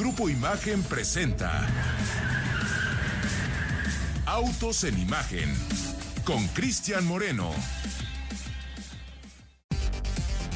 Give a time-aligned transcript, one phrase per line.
[0.00, 1.68] Grupo Imagen presenta
[4.24, 5.54] Autos en Imagen
[6.24, 7.50] con Cristian Moreno.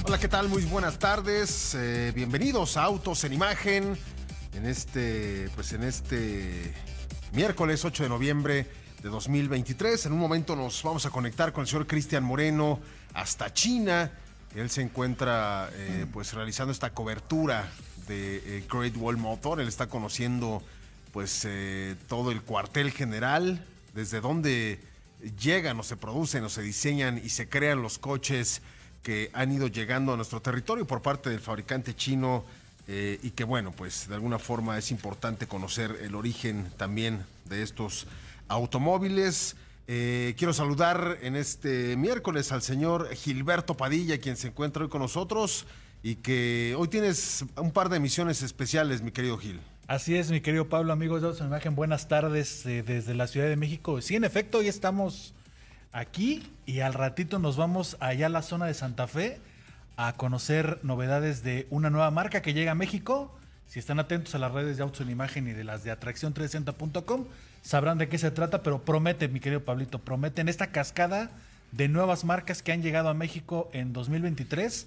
[0.02, 0.48] Hola, ¿qué tal?
[0.48, 1.74] Muy buenas tardes.
[1.74, 3.98] Eh, bienvenidos a Autos en Imagen
[4.54, 6.72] en este, pues en este
[7.34, 8.66] miércoles 8 de noviembre
[9.02, 10.06] de 2023.
[10.06, 12.80] En un momento nos vamos a conectar con el señor Cristian Moreno
[13.12, 14.10] hasta China.
[14.54, 17.68] Él se encuentra eh, pues realizando esta cobertura
[18.06, 19.60] de eh, Great Wall Motor.
[19.60, 20.62] Él está conociendo
[21.12, 24.80] pues eh, todo el cuartel general, desde donde
[25.40, 28.62] llegan o se producen o se diseñan y se crean los coches
[29.02, 32.44] que han ido llegando a nuestro territorio por parte del fabricante chino
[32.88, 37.62] eh, y que bueno, pues de alguna forma es importante conocer el origen también de
[37.62, 38.06] estos
[38.48, 39.56] automóviles.
[39.86, 45.66] Quiero saludar en este miércoles al señor Gilberto Padilla, quien se encuentra hoy con nosotros
[46.04, 49.58] y que hoy tienes un par de emisiones especiales, mi querido Gil.
[49.86, 53.48] Así es, mi querido Pablo, amigos de Autos Imagen, buenas tardes eh, desde la Ciudad
[53.48, 54.02] de México.
[54.02, 55.32] Sí, en efecto, hoy estamos
[55.92, 59.38] aquí y al ratito nos vamos allá a la zona de Santa Fe
[59.96, 63.34] a conocer novedades de una nueva marca que llega a México.
[63.66, 67.24] Si están atentos a las redes de Autos en Imagen y de las de atracción360.com,
[67.62, 71.30] sabrán de qué se trata, pero promete, mi querido Pablito, prometen esta cascada
[71.72, 74.86] de nuevas marcas que han llegado a México en 2023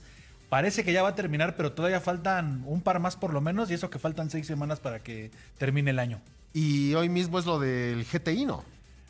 [0.49, 3.69] Parece que ya va a terminar, pero todavía faltan un par más por lo menos,
[3.69, 6.21] y eso que faltan seis semanas para que termine el año.
[6.53, 8.63] Y hoy mismo es lo del GTI, ¿no?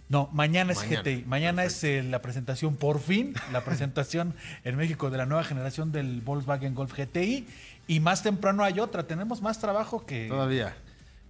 [0.10, 1.26] No, mañana es GTI.
[1.26, 5.92] Mañana es eh, la presentación, por fin, la presentación en México de la nueva generación
[5.92, 7.46] del Volkswagen Golf GTI.
[7.88, 9.04] Y más temprano hay otra.
[9.04, 10.28] Tenemos más trabajo que.
[10.28, 10.76] Todavía.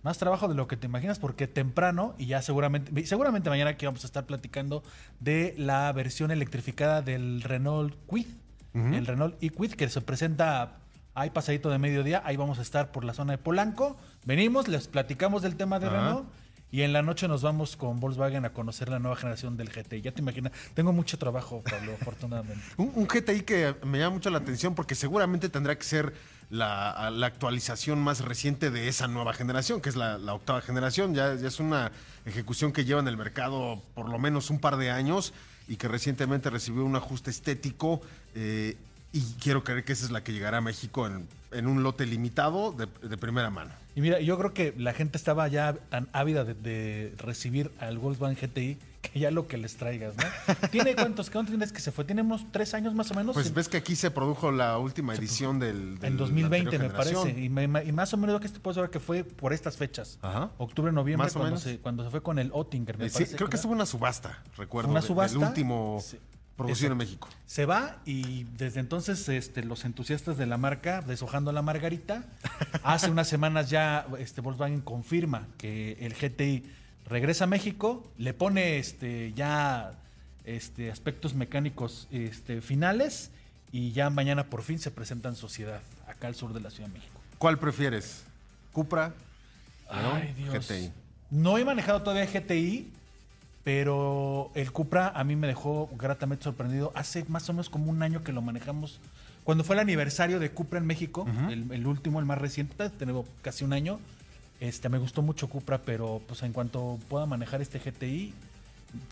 [0.04, 3.86] Más trabajo de lo que te imaginas, porque temprano, y ya seguramente, seguramente mañana aquí
[3.86, 4.84] vamos a estar platicando
[5.20, 7.96] de la versión electrificada del Renault
[8.94, 10.78] El Renault Equid, que se presenta
[11.14, 12.22] ahí pasadito de mediodía.
[12.26, 13.98] Ahí vamos a estar por la zona de Polanco.
[14.26, 16.28] Venimos, les platicamos del tema de Renault.
[16.70, 20.02] Y en la noche nos vamos con Volkswagen a conocer la nueva generación del GTI.
[20.02, 22.62] Ya te imaginas, tengo mucho trabajo, Pablo, afortunadamente.
[22.76, 26.14] un, GTI que me llama mucho la atención porque seguramente tendrá que ser
[26.50, 31.16] la, actualización más reciente de esa nueva generación, que es la, octava generación.
[31.16, 31.94] Ya, es una
[32.26, 35.34] ejecución que lleva en el mercado por lo menos un par de años
[35.68, 38.02] y que recientemente recibió un ajuste estético
[38.36, 38.78] eh,
[39.18, 42.72] y quiero creer que esa es la que llegará a México en, un lote limitado
[42.72, 43.72] de, primera mano.
[43.96, 48.38] Y mira, yo creo que la gente estaba ya tan ávida de, recibir al Volkswagen
[48.40, 50.24] GTI que ya lo que les traigas, ¿no?
[50.72, 51.32] ¿Tiene cuántos?
[51.32, 52.06] ¿Cuántos tienes que se fue?
[52.06, 53.34] ¿Tiene unos tres años más o menos?
[53.34, 57.30] Pues ves que aquí se produjo la última edición del, En 2020 me parece.
[57.32, 60.20] Y, más o menos lo que te puedo saber que fue por estas fechas.
[60.22, 60.52] Ajá.
[60.60, 63.50] Octubre, noviembre, más cuando, Se, cuando se fue con el Ottinger, me eh, sí, creo
[63.50, 64.92] que estuvo una subasta, recuerdo.
[64.92, 65.36] Una subasta.
[65.36, 66.04] El último...
[66.58, 67.30] Producción en México.
[67.46, 72.26] Se va y desde entonces este, los entusiastas de la marca, deshojando la margarita,
[72.84, 76.64] hace unas semanas ya este, Volkswagen confirma que el GTI
[77.06, 79.94] regresa a México, le pone este, ya
[80.46, 83.30] este, aspectos mecánicos este, finales
[83.72, 86.88] y ya mañana por fin se presenta en sociedad acá al sur de la Ciudad
[86.90, 87.22] de México.
[87.38, 88.24] ¿Cuál prefieres?
[88.74, 89.14] ¿Cupra?
[89.90, 90.68] Ay, Dios.
[90.68, 90.92] GTI.
[91.30, 92.92] No he manejado todavía GTI,
[93.68, 96.94] pero el Cupra a mí me dejó gratamente sorprendido.
[96.96, 99.02] Hace más o menos como un año que lo manejamos.
[99.44, 103.66] Cuando fue el aniversario de Cupra en México, el, último, el más reciente, tenemos casi
[103.66, 104.00] un año.
[104.62, 108.34] Este, me gustó mucho Cupra, pero pues en cuanto pueda manejar este GTI,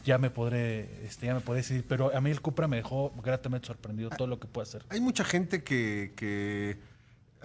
[0.06, 1.84] ya me podré, este, ya me podré decidir.
[1.86, 4.84] Pero a mí el Cupra me dejó gratamente sorprendido todo lo que puede hacer.
[4.88, 6.78] Hay mucha gente que, que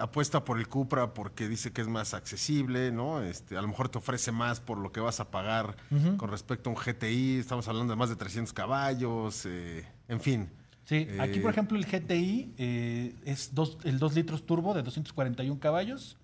[0.00, 3.22] apuesta por el Cupra porque dice que es más accesible, ¿no?
[3.22, 5.76] Este, a lo mejor te ofrece más por lo que vas a pagar
[6.16, 7.38] con respecto a un GTI.
[7.38, 10.50] Estamos hablando de más de 300 caballos, eh, en fin.
[10.84, 14.82] Sí, aquí por eh, ejemplo el GTI eh, es dos, el 2 litros turbo de
[14.82, 16.16] 241 caballos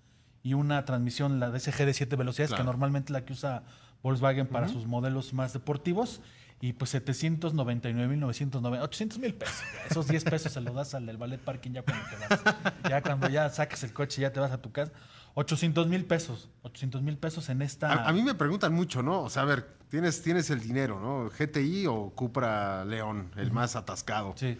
[0.43, 3.63] y una transmisión, la DSG de 7 velocidades, que normalmente la que usa
[4.03, 6.21] Volkswagen para sus modelos más deportivos
[6.59, 9.63] y pues 799.990, 800 mil pesos.
[9.89, 12.55] Esos 10 pesos se los das al del ballet parking ya cuando te vas.
[12.89, 14.91] Ya cuando ya saques el coche ya te vas a tu casa.
[15.35, 16.49] 800 mil pesos.
[16.63, 18.07] 800 mil pesos en esta...
[18.07, 19.21] A, mí me preguntan mucho, ¿no?
[19.21, 21.29] O sea, a ver, tienes, tienes el dinero, ¿no?
[21.29, 24.33] GTI o Cupra León, el más atascado.
[24.35, 24.57] Sí.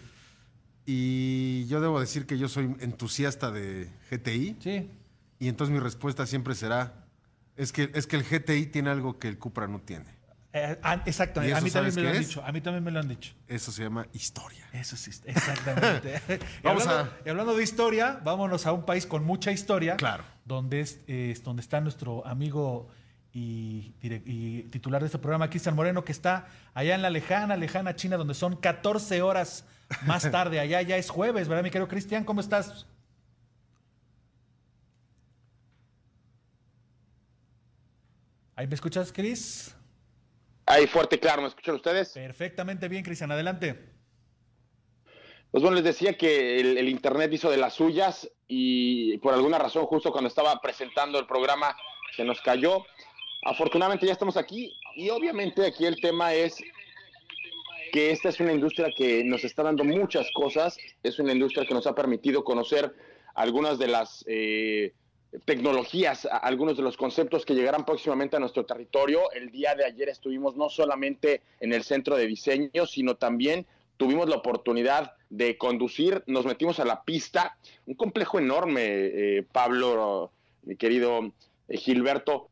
[0.86, 4.58] Y yo debo decir que yo soy entusiasta de GTI.
[4.60, 4.92] Sí.
[5.40, 7.08] Y entonces mi respuesta siempre será,
[7.56, 10.17] es que, es que el GTI tiene algo que el Cupra no tiene.
[10.57, 12.27] Eh, ah, exacto, ¿Y a mí también me lo han es?
[12.27, 12.44] dicho.
[12.44, 13.33] A mí también me lo han dicho.
[13.48, 14.65] Eso se llama historia.
[14.74, 16.21] Eso sí, exactamente.
[16.30, 19.95] y, Vamos hablando, a- y hablando de historia, vámonos a un país con mucha historia.
[19.98, 20.24] Claro.
[20.45, 22.89] Donde, es, es donde está nuestro amigo
[23.33, 27.95] y, y titular de este programa, Cristian Moreno, que está allá en la lejana, lejana
[27.95, 29.65] China, donde son 14 horas
[30.06, 30.60] más tarde.
[30.60, 32.24] Allá ya es jueves, ¿verdad, mi querido Cristian?
[32.24, 32.88] ¿Cómo estás?
[38.56, 39.75] ¿Ahí me escuchas, Cris?
[40.69, 42.10] Ahí fuerte, claro, ¿me escuchan ustedes?
[42.10, 43.96] Perfectamente bien, Cristian, adelante.
[45.50, 49.58] Pues bueno, les decía que el, el Internet hizo de las suyas y por alguna
[49.58, 51.74] razón justo cuando estaba presentando el programa
[52.18, 52.86] se nos cayó.
[53.46, 56.62] Afortunadamente ya estamos aquí y obviamente aquí el tema es
[57.94, 61.74] que esta es una industria que nos está dando muchas cosas, es una industria que
[61.74, 62.94] nos ha permitido conocer
[63.36, 64.94] algunas de las eh,
[65.45, 69.31] tecnologías, algunos de los conceptos que llegarán próximamente a nuestro territorio.
[69.31, 73.65] El día de ayer estuvimos no solamente en el centro de diseño, sino también
[73.97, 80.31] tuvimos la oportunidad de conducir, nos metimos a la pista, un complejo enorme, eh, Pablo,
[80.63, 81.33] mi querido
[81.68, 82.50] eh, Gilberto,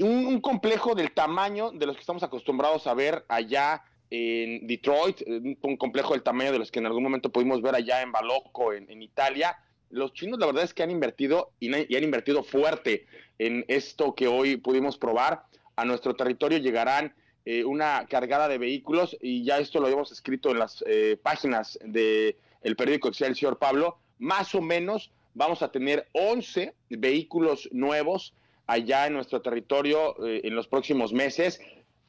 [0.00, 5.22] un, complejo del tamaño de los que estamos acostumbrados a ver allá en Detroit,
[5.62, 8.72] un, complejo del tamaño de los que en algún momento pudimos ver allá en Baloco,
[8.72, 9.56] en, en Italia.
[9.96, 13.06] Los chinos la verdad es que han invertido y, han invertido fuerte
[13.38, 15.44] en esto que hoy pudimos probar.
[15.74, 17.14] A nuestro territorio llegarán
[17.46, 21.78] eh, una cargada de vehículos y ya esto lo habíamos escrito en las eh, páginas
[21.82, 23.96] del el periódico Excelsior Pablo.
[24.18, 28.34] Más o menos vamos a tener 11 vehículos nuevos
[28.66, 31.58] allá en nuestro territorio eh, en los próximos meses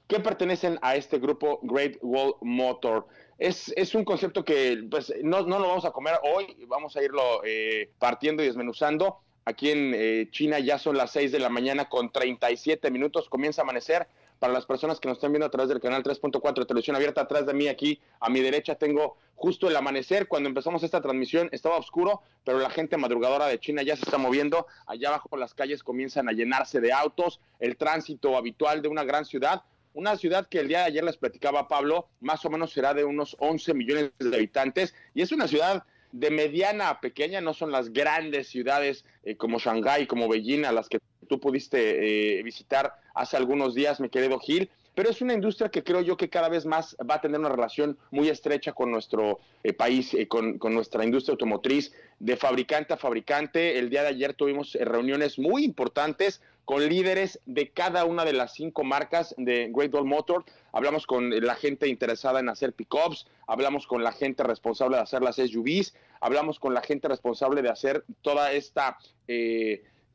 [0.07, 3.07] que pertenecen a este grupo Great Wall Motor.
[3.37, 7.03] Es, es un concepto que pues, no, no lo vamos a comer hoy, vamos a
[7.03, 9.19] irlo eh, partiendo y desmenuzando.
[9.45, 13.61] Aquí en eh, China ya son las 6 de la mañana con 37 minutos, comienza
[13.61, 14.07] a amanecer.
[14.39, 17.21] Para las personas que nos están viendo a través del canal 3.4 de televisión abierta,
[17.21, 20.27] atrás de mí, aquí a mi derecha, tengo justo el amanecer.
[20.27, 24.19] Cuando empezamos esta transmisión estaba oscuro, pero la gente madrugadora de China ya se está
[24.19, 24.67] moviendo.
[24.85, 29.25] Allá abajo las calles comienzan a llenarse de autos, el tránsito habitual de una gran
[29.25, 29.63] ciudad.
[29.93, 33.03] Una ciudad que el día de ayer les platicaba Pablo, más o menos será de
[33.03, 37.71] unos 11 millones de habitantes y es una ciudad de mediana a pequeña, no son
[37.71, 42.93] las grandes ciudades eh, como Shanghái, como Beijing, a las que tú pudiste eh, visitar
[43.13, 46.49] hace algunos días, mi querido Gil, pero es una industria que creo yo que cada
[46.49, 50.57] vez más va a tener una relación muy estrecha con nuestro eh, país, eh, con,
[50.71, 53.77] nuestra industria automotriz, de fabricante a fabricante.
[53.77, 58.33] El día de ayer tuvimos eh, reuniones muy importantes con líderes de cada una de
[58.33, 60.45] las cinco marcas de Great Wall Motor.
[60.71, 65.21] Hablamos con la gente interesada en hacer pickups, hablamos con la gente responsable de hacer
[65.21, 68.97] las SUVs, hablamos con la gente responsable de hacer toda esta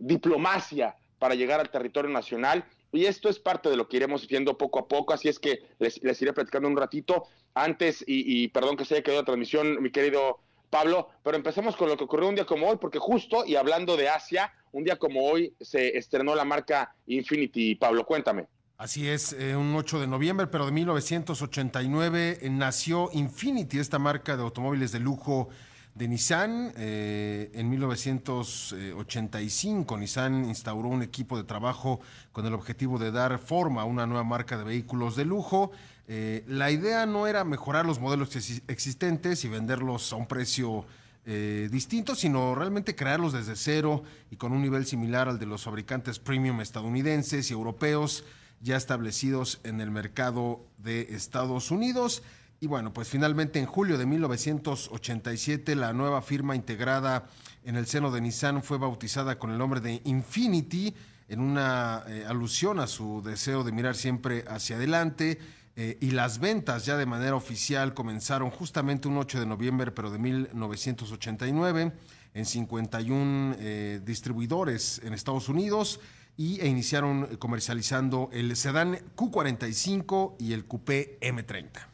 [0.01, 2.65] diplomacia para llegar al territorio nacional.
[2.93, 5.63] Y esto es parte de lo que iremos viendo poco a poco, así es que
[5.79, 7.25] les, les iré platicando un ratito
[7.55, 10.41] antes, y, perdón que se haya quedado la transmisión, mi querido
[10.71, 13.97] Pablo, pero empecemos con lo que ocurrió un día como hoy, porque justo, y hablando
[13.97, 17.75] de Asia, un día como hoy se estrenó la marca Infinity.
[17.75, 18.47] Pablo, cuéntame.
[18.79, 24.37] Así es, eh, un 8 de noviembre, pero de 1989 eh, nació Infinity, esta marca
[24.37, 25.51] de automóviles de lujo
[25.95, 26.73] de Nissan.
[26.77, 32.01] Eh, en 1985 Nissan instauró un equipo de trabajo
[32.33, 35.73] con el objetivo de dar forma a una nueva marca de vehículos de lujo.
[36.09, 40.85] Eh, la idea no era mejorar los modelos exi- existentes y venderlos a un precio
[41.25, 45.63] eh, distinto, sino realmente crearlos desde cero y con un nivel similar al de los
[45.63, 48.25] fabricantes premium estadounidenses y europeos
[48.61, 52.23] ya establecidos en el mercado de Estados Unidos.
[52.63, 57.27] Y bueno, pues finalmente en julio de 1987 la nueva firma integrada
[57.65, 60.95] en el seno de Nissan fue bautizada con el nombre de Infinity
[61.27, 65.41] en una eh, alusión a su deseo de mirar siempre hacia adelante.
[65.75, 70.13] eh, y las ventas ya de manera oficial comenzaron justamente un 8 de noviembre, pero
[70.13, 71.93] de 1989,
[72.33, 75.99] en 51 eh, distribuidores en Estados Unidos
[76.37, 81.92] y, e iniciaron comercializando el sedán Q45 y el coupé M30.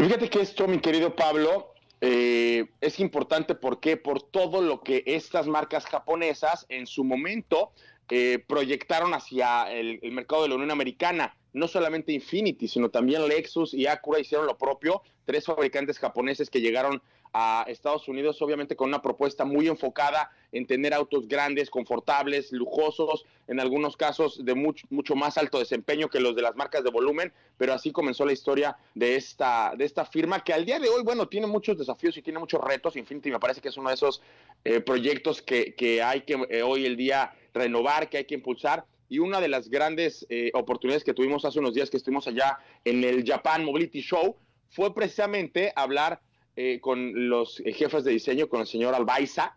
[0.00, 3.98] Fíjate que esto, mi querido Pablo, eh, es importante ¿por qué?
[3.98, 7.72] por todo lo que estas marcas japonesas en su momento
[8.08, 11.36] eh, proyectaron hacia el, mercado de la Unión Americana.
[11.52, 15.02] No solamente Infinity, sino también Lexus y Acura hicieron lo propio.
[15.24, 17.02] Tres fabricantes japoneses que llegaron
[17.32, 23.24] a Estados Unidos, obviamente con una propuesta muy enfocada en tener autos grandes, confortables, lujosos,
[23.46, 26.90] en algunos casos de mucho, mucho más alto desempeño que los de las marcas de
[26.90, 30.88] volumen, pero así comenzó la historia de esta, de esta firma que al día de
[30.88, 32.96] hoy, bueno, tiene muchos desafíos y tiene muchos retos.
[32.96, 34.22] Infinity me parece que es uno de esos
[34.64, 38.84] eh, proyectos que, que, hay que eh, hoy el día renovar, que hay que impulsar.
[39.10, 42.58] Y una de las grandes eh, oportunidades que tuvimos hace unos días que estuvimos allá
[42.84, 44.36] en el Japan Mobility Show
[44.70, 46.22] fue precisamente hablar
[46.56, 49.56] eh, con los jefes de diseño, con el señor Albaiza,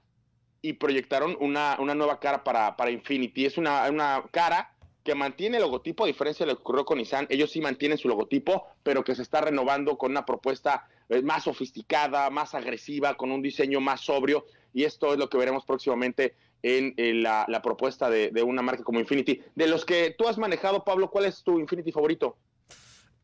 [0.61, 3.45] y proyectaron una, una nueva cara para, para Infinity.
[3.45, 6.97] Es una, una cara que mantiene el logotipo, a diferencia de lo que ocurrió con
[6.97, 11.21] Nissan, ellos sí mantienen su logotipo, pero que se está renovando con una propuesta eh,
[11.21, 15.65] más sofisticada, más agresiva, con un diseño más sobrio, y esto es lo que veremos
[15.65, 19.41] próximamente en, en la, la, propuesta de, de, una marca como Infinity.
[19.53, 22.37] De los que tú has manejado, Pablo, ¿cuál es tu Infinity favorito?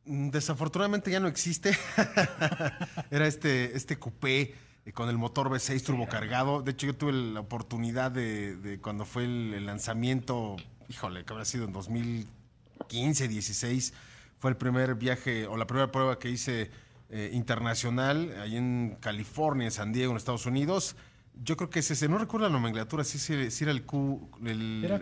[0.05, 1.71] Mm, desafortunadamente ya no existe.
[3.11, 4.53] Era este, este coupé
[4.93, 6.61] con el motor V6 turbocargado.
[6.61, 10.57] De hecho, yo tuve la oportunidad de, de cuando fue el, el, lanzamiento,
[10.89, 13.93] híjole, que habrá sido en 2015, 16,
[14.39, 16.71] fue el primer viaje o la primera prueba que hice
[17.11, 20.95] eh, internacional, ahí en California, en San Diego, en Estados Unidos.
[21.41, 24.29] Yo creo que es ese, no recuerdo la nomenclatura, sí, sí, sí era el Q.
[24.45, 24.99] El, era,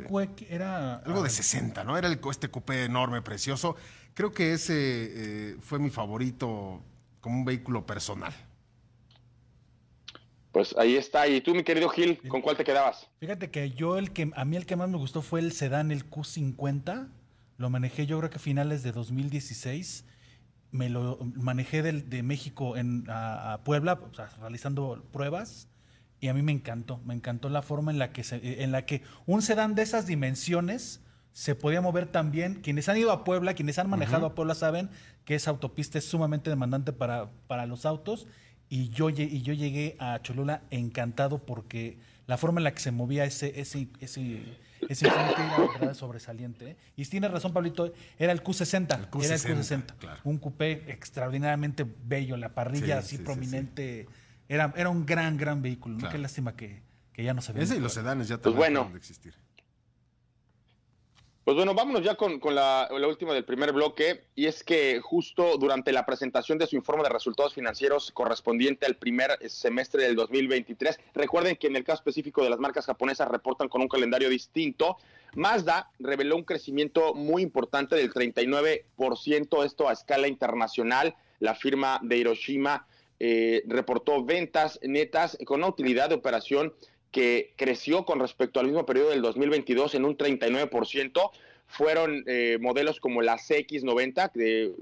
[0.49, 1.97] era algo de 60, ¿no?
[1.97, 3.75] Era el, este coupé enorme, precioso.
[4.13, 6.83] Creo que ese eh, fue mi favorito
[7.21, 8.33] como un vehículo personal.
[10.51, 11.27] Pues ahí está.
[11.27, 13.07] Y tú, mi querido Gil, ¿con cuál te quedabas?
[13.19, 15.91] Fíjate que yo el que a mí el que más me gustó fue el sedán,
[15.91, 17.09] el Q50.
[17.57, 20.05] Lo manejé yo creo que a finales de 2016.
[20.71, 25.67] Me lo manejé de, de México en, a, a Puebla, o sea, realizando pruebas.
[26.19, 28.85] Y a mí me encantó, me encantó la forma en la que, se, en la
[28.85, 32.55] que un sedán de esas dimensiones se podía mover también.
[32.55, 34.31] Quienes han ido a Puebla, quienes han manejado uh -huh.
[34.31, 34.89] a Puebla saben
[35.25, 38.25] que esa autopista es sumamente demandante para, para los autos.
[38.69, 42.91] Y yo, y yo llegué a Cholula encantado porque la forma en la que se
[42.91, 44.41] movía ese, ese, ese,
[44.89, 45.07] ese
[45.79, 46.71] era sobresaliente.
[46.71, 46.77] ¿eh?
[46.97, 48.99] Y tienes razón, Pablito, era el Q60.
[48.99, 49.83] El Q60 era el Q60.
[49.97, 50.21] Claro.
[50.25, 54.07] Un coupé extraordinariamente bello, la parrilla sí, así sí, prominente.
[54.09, 54.15] Sí,
[54.49, 55.97] era, era un gran, gran vehículo.
[55.97, 56.09] Claro.
[56.09, 56.11] ¿no?
[56.11, 56.81] Qué lástima que,
[57.13, 57.63] que, ya no se ve.
[57.63, 58.89] Ese y los sedanes ya también pues bueno.
[58.91, 59.33] de existir.
[61.47, 64.99] Pues bueno, vámonos ya con, con la, la, última del primer bloque, y es que
[65.01, 70.17] justo durante la presentación de su informe de resultados financieros correspondiente al primer semestre del
[70.17, 74.27] 2023, recuerden que en el caso específico de las marcas japonesas reportan con un calendario
[74.27, 74.97] distinto,
[75.35, 82.17] Mazda reveló un crecimiento muy importante del 39%, esto a escala internacional, la firma de
[82.17, 82.85] Hiroshima
[83.19, 86.73] eh, reportó ventas netas con una utilidad de operación
[87.11, 91.31] que creció con respecto al mismo periodo del 2022 en un 39%.
[91.69, 94.31] Fueron eh, modelos como la CX90,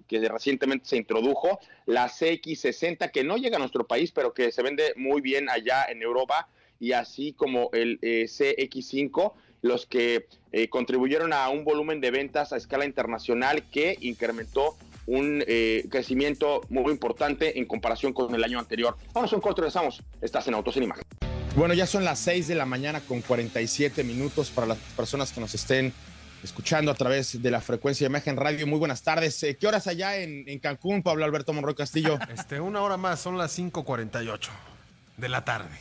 [0.08, 4.62] que, recientemente se introdujo, la CX60, que no llega a nuestro país, pero que se
[4.62, 6.48] vende muy bien allá en Europa,
[6.80, 12.54] y así como el eh, CX5, los que eh, contribuyeron a un volumen de ventas
[12.54, 14.75] a escala internacional que incrementó
[15.06, 18.98] un eh, crecimiento muy importante en comparación con el año anterior.
[19.14, 20.04] Vamos a un regresamos.
[20.22, 21.04] Estás en Autos en Imagen.
[21.56, 25.40] Bueno, ya son las 6 de la mañana con 47 minutos para las personas que
[25.40, 25.94] nos estén
[26.44, 28.68] escuchando a través de la frecuencia de Imagen Radio.
[28.68, 29.42] Muy buenas tardes.
[29.44, 32.20] Eh, ¿Qué horas allá en, en, Cancún, Pablo Alberto Monroy Castillo?
[32.34, 34.50] Este, una hora más, son las 5.48
[35.18, 35.78] de la tarde.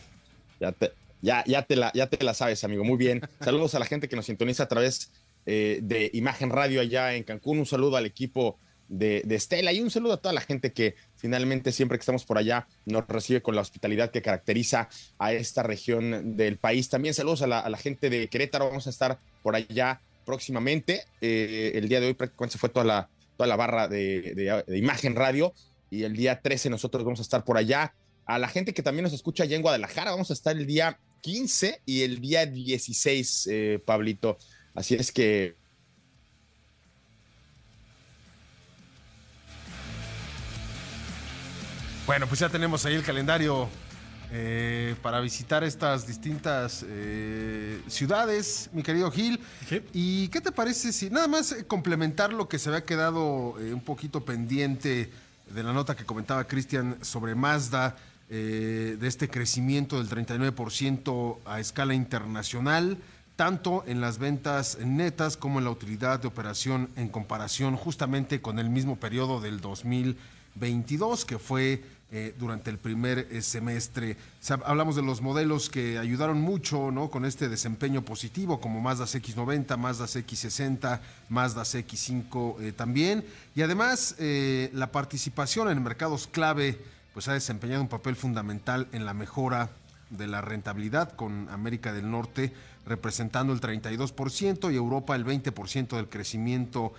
[0.61, 2.85] Ya te, ya, ya, te la, ya te la sabes, amigo.
[2.85, 3.21] Muy bien.
[3.41, 5.11] Saludos a la gente que nos sintoniza a través
[5.47, 7.59] eh, de Imagen Radio allá en Cancún.
[7.59, 11.73] Un saludo al equipo de, Estela y un saludo a toda la gente que finalmente
[11.73, 14.89] siempre que estamos por allá nos recibe con la hospitalidad que caracteriza
[15.19, 16.89] a esta región del país.
[16.89, 21.05] También saludos a la, gente de Querétaro, vamos a estar por allá próximamente.
[21.21, 25.15] Eh, el día de hoy prácticamente se fue toda la, toda la barra de, Imagen
[25.15, 25.53] Radio
[25.91, 27.95] y el día 13 nosotros vamos a estar por allá.
[28.27, 30.99] A la gente que también nos escucha allá en Guadalajara, vamos a estar el día
[31.21, 34.39] 15 y el día 16, eh, Pablito.
[34.75, 35.57] Así es que
[42.07, 43.67] Bueno, pues ya tenemos ahí el calendario
[44.31, 49.41] eh, para visitar estas distintas eh, ciudades, mi querido Gil.
[49.67, 49.81] Sí.
[49.95, 53.81] ¿Y qué te parece si nada más complementar lo que se había quedado eh, un
[53.81, 55.11] poquito pendiente
[55.49, 57.97] de la nota que comentaba Cristian sobre Mazda,
[58.29, 62.99] eh, de este crecimiento del 39% a escala internacional?
[63.37, 68.61] tanto en las ventas netas como en la utilidad de operación en comparación justamente con
[68.61, 69.61] el mismo periodo del
[70.55, 71.83] 2022, que fue
[72.17, 74.17] eh, durante el primer eh, semestre.
[74.65, 77.11] Hablamos de los modelos que ayudaron mucho ¿no?
[77.11, 83.25] con este desempeño positivo, como Mazda CX90, Mazda CX60, Mazda CX5 eh, también.
[83.57, 86.79] Y además, la participación en mercados clave
[87.15, 89.71] pues ha desempeñado un papel fundamental en la mejora
[90.11, 92.53] de la rentabilidad con América del Norte
[92.87, 96.93] representando el 32% y Europa el 20% del crecimiento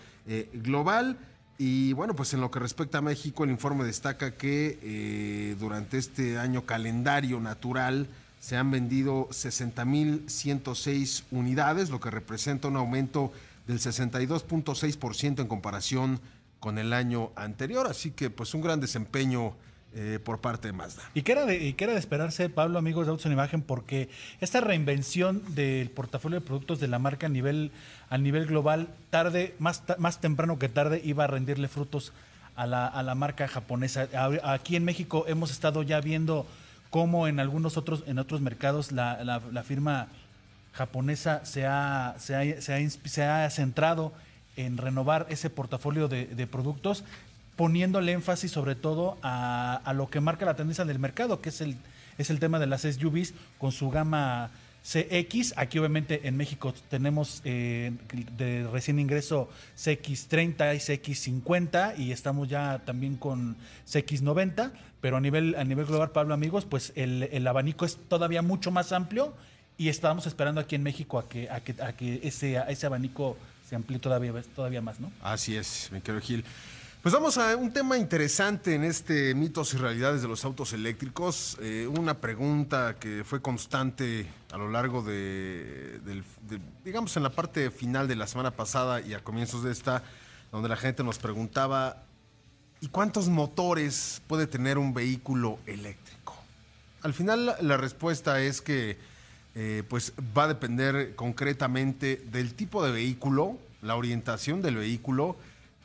[0.52, 1.18] global.
[1.58, 5.98] Y bueno, pues en lo que respecta a México, el informe destaca que eh, durante
[5.98, 8.08] este año calendario natural
[8.42, 13.32] se han vendido 60.106 unidades, lo que representa un aumento
[13.68, 16.20] del 62.6% en comparación
[16.60, 17.88] con el año anterior.
[17.88, 19.54] Así que pues un gran desempeño
[19.96, 21.04] eh, por parte de Mazda.
[21.14, 23.62] Y que, era de, y que era de esperarse, Pablo, amigos de Autos en Imagen,
[23.62, 24.10] porque
[24.42, 27.72] esta reinvención del portafolio de productos de la marca a nivel,
[28.10, 32.12] a nivel global, tarde, más, más temprano que tarde, iba a rendirle frutos
[32.56, 34.10] a la, a la marca japonesa.
[34.44, 36.46] Aquí en México hemos estado ya viendo
[36.90, 40.08] cómo en algunos otros, en otros mercados la, la, firma
[40.74, 44.14] japonesa se ha, se ha, se ha, se ha centrado
[44.56, 47.04] en renovar ese portafolio de, productos
[47.56, 51.62] poniéndole énfasis sobre todo a, a, lo que marca la tendencia del mercado, que es
[51.62, 51.78] el,
[52.18, 54.52] es el tema de las SUVs con su gama
[54.86, 55.54] CX.
[55.58, 57.92] Aquí obviamente en México tenemos eh,
[58.38, 63.56] de recién ingreso CX30 y CX50 y estamos ya también con
[63.88, 64.72] CX90,
[65.02, 68.70] pero a nivel, a nivel global, Pablo amigos, pues el, el abanico es todavía mucho
[68.70, 69.34] más amplio
[69.78, 73.38] y estamos esperando aquí en México a que, a que, a que ese, ese abanico
[73.68, 75.12] se amplíe todavía, todavía más, ¿no?
[75.22, 76.46] Así es, me quiero Gil.
[77.06, 81.56] Pues vamos a un tema interesante en este mitos y realidades de los autos eléctricos.
[81.62, 86.02] Eh, una pregunta que fue constante a lo largo de,
[86.84, 90.02] digamos, en la parte final de la semana pasada y a comienzos de esta,
[90.52, 92.02] donde la gente nos preguntaba,
[92.82, 96.36] ¿y cuántos motores puede tener un vehículo eléctrico?
[97.04, 98.98] Al final la, la respuesta es que
[99.54, 105.36] eh, pues va a depender concretamente del tipo de vehículo, la orientación del vehículo,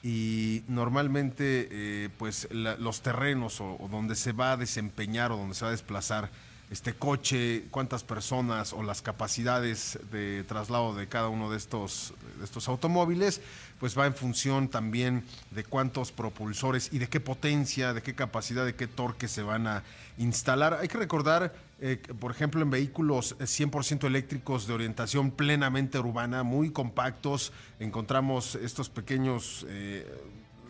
[0.02, 5.37] y normalmente eh, pues la, los terrenos o, o, donde se va a desempeñar o
[5.37, 6.30] donde se va a desplazar
[6.71, 12.69] este coche, cuántas personas o las capacidades de traslado de cada uno de estos, estos
[12.69, 13.41] automóviles,
[13.81, 18.65] pues va en función también de cuántos propulsores y de qué potencia, de qué capacidad,
[18.65, 19.83] de qué torque se van a
[20.17, 20.75] instalar.
[20.75, 26.71] Hay que recordar, eh, por ejemplo, en vehículos 100% eléctricos de orientación plenamente urbana, muy
[26.71, 30.06] compactos, encontramos estos pequeños, eh,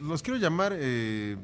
[0.01, 0.73] los quiero llamar...
[0.75, 1.37] Eh,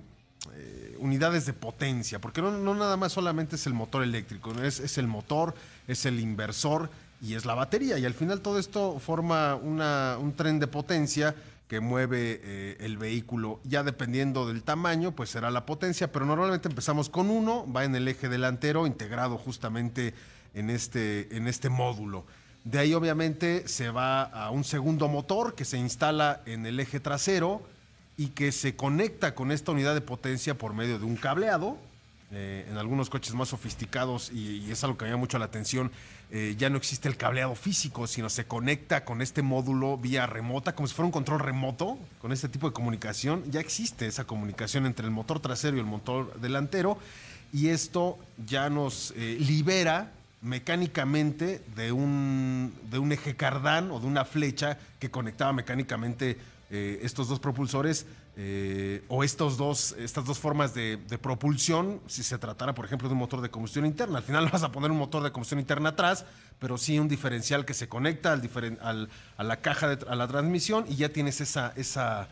[0.54, 4.98] eh, unidades de potencia, porque no, nada más solamente es el motor eléctrico, es, es,
[4.98, 5.54] el motor,
[5.88, 7.98] es el inversor y es la batería.
[7.98, 11.34] Y al final todo esto forma un tren de potencia
[11.68, 13.60] que mueve eh, el vehículo.
[13.64, 17.94] Ya dependiendo del tamaño, pues será la potencia, pero normalmente empezamos con uno, va en
[17.96, 20.14] el eje delantero, integrado justamente
[20.54, 22.24] en este, en este módulo.
[22.64, 27.00] De ahí obviamente se va a un segundo motor que se instala en el eje
[27.00, 27.62] trasero,
[28.16, 31.78] y que se conecta con esta unidad de potencia por medio de un cableado.
[32.32, 35.92] Eh, en algunos coches más sofisticados, y, es algo que me llama mucho la atención,
[36.32, 40.74] eh, ya no existe el cableado físico, sino se conecta con este módulo vía remota,
[40.74, 43.48] como si fuera un control remoto, con este tipo de comunicación.
[43.52, 46.98] Ya existe esa comunicación entre el motor trasero y el motor delantero,
[47.52, 50.10] y esto ya nos eh, libera
[50.42, 56.98] mecánicamente de un, de un eje cardán o de una flecha que conectaba mecánicamente eh,
[57.02, 62.74] estos dos propulsores eh, o estos dos, estas dos formas de, propulsión, si se tratara,
[62.74, 64.18] por ejemplo, de un motor de combustión interna.
[64.18, 66.24] Al final vas a poner un motor de combustión interna atrás,
[66.58, 68.50] pero sí un diferencial que se conecta al
[68.82, 72.28] al, a la caja, de, a la transmisión y ya tienes esa, esa,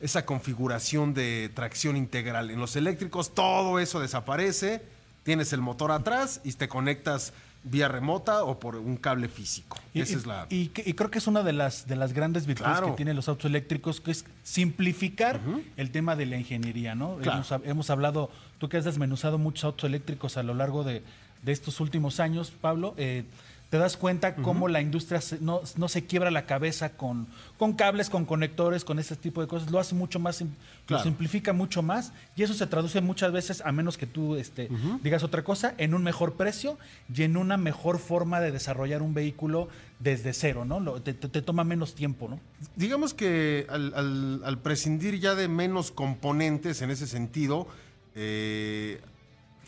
[0.00, 2.50] esa configuración de tracción integral.
[2.50, 4.82] En los eléctricos todo eso desaparece,
[5.24, 7.34] tienes el motor atrás y te conectas
[7.64, 9.78] vía remota o por un cable físico.
[9.92, 10.46] Y, Esa es la...
[10.50, 12.88] y, y, creo que es una de las, de las grandes virtudes claro.
[12.88, 15.62] que tienen los autos eléctricos, que es simplificar uh -huh.
[15.76, 17.16] el tema de la ingeniería, ¿no?
[17.16, 17.38] Claro.
[17.38, 21.02] Hemos, hemos, hablado, tú que has desmenuzado muchos autos eléctricos a lo largo de,
[21.42, 23.24] de estos últimos años, Pablo, eh,
[23.74, 24.72] te das cuenta cómo uh -huh.
[24.72, 27.26] la industria se, no, no, se quiebra la cabeza con,
[27.58, 29.68] con, cables, con conectores, con ese tipo de cosas.
[29.68, 30.48] Lo hace mucho más, claro.
[30.90, 34.68] lo simplifica mucho más y eso se traduce muchas veces, a menos que tú este,
[34.70, 35.00] uh -huh.
[35.00, 36.78] digas otra cosa, en un mejor precio
[37.12, 39.66] y en una mejor forma de desarrollar un vehículo
[39.98, 40.78] desde cero, ¿no?
[40.78, 42.38] Lo, te, te, te, toma menos tiempo, ¿no?
[42.76, 47.66] Digamos que al, al, al, prescindir ya de menos componentes en ese sentido,
[48.14, 49.00] eh,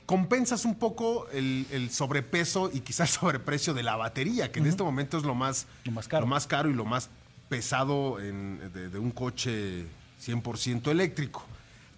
[0.06, 4.66] compensas un poco el, el, sobrepeso y quizás sobreprecio de la batería, que uh -huh.
[4.66, 6.22] en este momento es lo más, lo más, caro.
[6.22, 7.10] Lo más caro y lo más
[7.48, 9.86] pesado en, de, de, un coche
[10.24, 11.44] 100% eléctrico.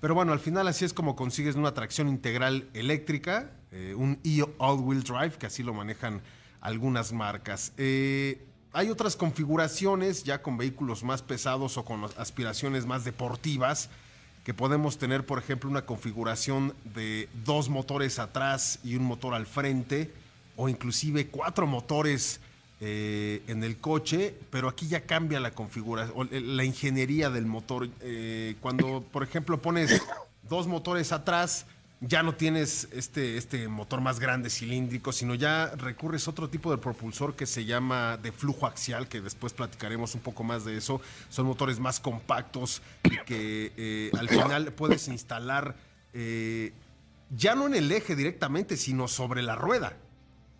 [0.00, 4.44] Pero bueno, al final así es como consigues una tracción integral eléctrica, eh, un e
[4.58, 6.20] all-wheel drive, que así lo manejan
[6.60, 7.72] algunas marcas.
[7.76, 13.90] Eh, hay otras configuraciones ya con vehículos más pesados o con aspiraciones más deportivas
[14.48, 19.44] que podemos tener, por ejemplo, una configuración de dos motores atrás y un motor al
[19.44, 20.10] frente,
[20.56, 22.40] o inclusive cuatro motores
[22.80, 27.90] eh, en el coche, pero aquí ya cambia la configuración, la ingeniería del motor.
[28.00, 30.00] Eh, cuando, por ejemplo, pones
[30.48, 31.66] dos motores atrás,
[32.00, 36.70] ya no tienes este, este motor más grande cilíndrico, sino ya recurres a otro tipo
[36.70, 40.76] de propulsor que se llama de flujo axial, que después platicaremos un poco más de
[40.76, 41.00] eso.
[41.28, 45.74] Son motores más compactos y que eh, al final puedes instalar
[46.12, 46.72] eh,
[47.36, 49.96] ya no en el eje directamente, sino sobre la rueda.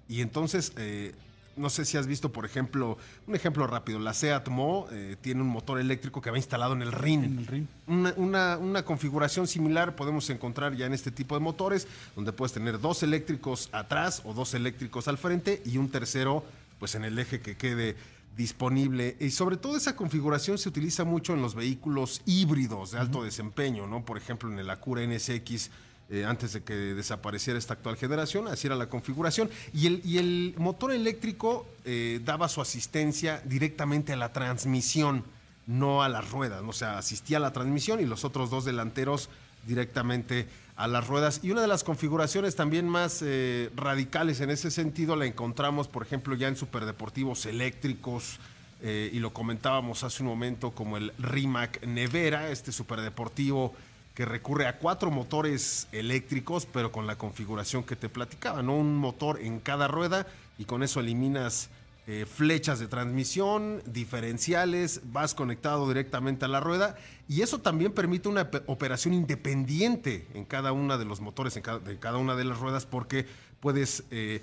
[0.08, 1.14] Y entonces eh,
[1.58, 5.42] no sé si has visto, por ejemplo, un ejemplo rápido, la Seat Mo eh, tiene
[5.42, 7.24] un motor eléctrico que va instalado en el RIN.
[7.24, 7.68] En el RIN.
[8.16, 13.02] Una, configuración similar podemos encontrar ya en este tipo de motores, donde puedes tener dos
[13.02, 16.44] eléctricos atrás o dos eléctricos al frente y un tercero
[16.78, 17.96] pues en el eje que quede
[18.36, 19.16] disponible.
[19.18, 23.86] Y sobre todo esa configuración se utiliza mucho en los vehículos híbridos de alto desempeño,
[23.86, 24.04] ¿no?
[24.04, 25.70] Por ejemplo, en el Acura NSX
[26.10, 29.50] eh, antes de que desapareciera esta actual generación, así era la configuración.
[29.74, 35.22] Y el, y el motor eléctrico eh, daba su asistencia directamente a la transmisión,
[35.66, 36.62] no a las ruedas.
[36.66, 39.28] O sea, asistía a la transmisión y los otros dos delanteros
[39.66, 41.40] directamente a las ruedas.
[41.42, 46.04] Y una de las configuraciones también más eh, radicales en ese sentido la encontramos, por
[46.04, 48.40] ejemplo, ya en superdeportivos eléctricos.
[48.80, 53.74] y lo comentábamos hace un momento como el Rimac Nevera, este superdeportivo
[54.18, 58.74] que recurre a cuatro motores eléctricos, pero con la configuración que te platicaba, ¿no?
[58.74, 60.26] Un motor en cada rueda
[60.58, 61.70] y con eso eliminas
[62.08, 66.96] eh, flechas de transmisión, diferenciales, vas conectado directamente a la rueda
[67.28, 71.80] y eso también permite una operación independiente en cada uno de los motores, en cada,
[72.00, 73.24] cada una de las ruedas, porque
[73.60, 74.42] puedes eh,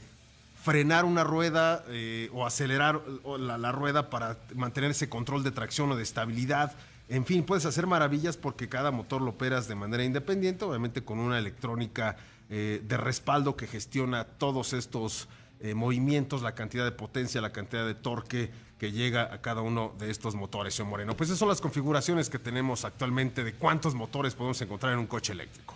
[0.63, 5.97] frenar una rueda eh, o acelerar la rueda para mantener ese control de tracción o
[5.97, 10.65] de estabilidad en fin, puedes hacer maravillas porque cada motor lo operas de manera independiente,
[10.65, 12.17] obviamente con una electrónica
[12.49, 15.27] eh, de respaldo que gestiona todos estos
[15.59, 19.95] eh, movimientos, la cantidad de potencia, la cantidad de torque que llega a cada uno
[19.99, 21.15] de estos motores, señor Moreno.
[21.15, 25.07] Pues esas son las configuraciones que tenemos actualmente de cuántos motores podemos encontrar en un
[25.07, 25.75] coche eléctrico.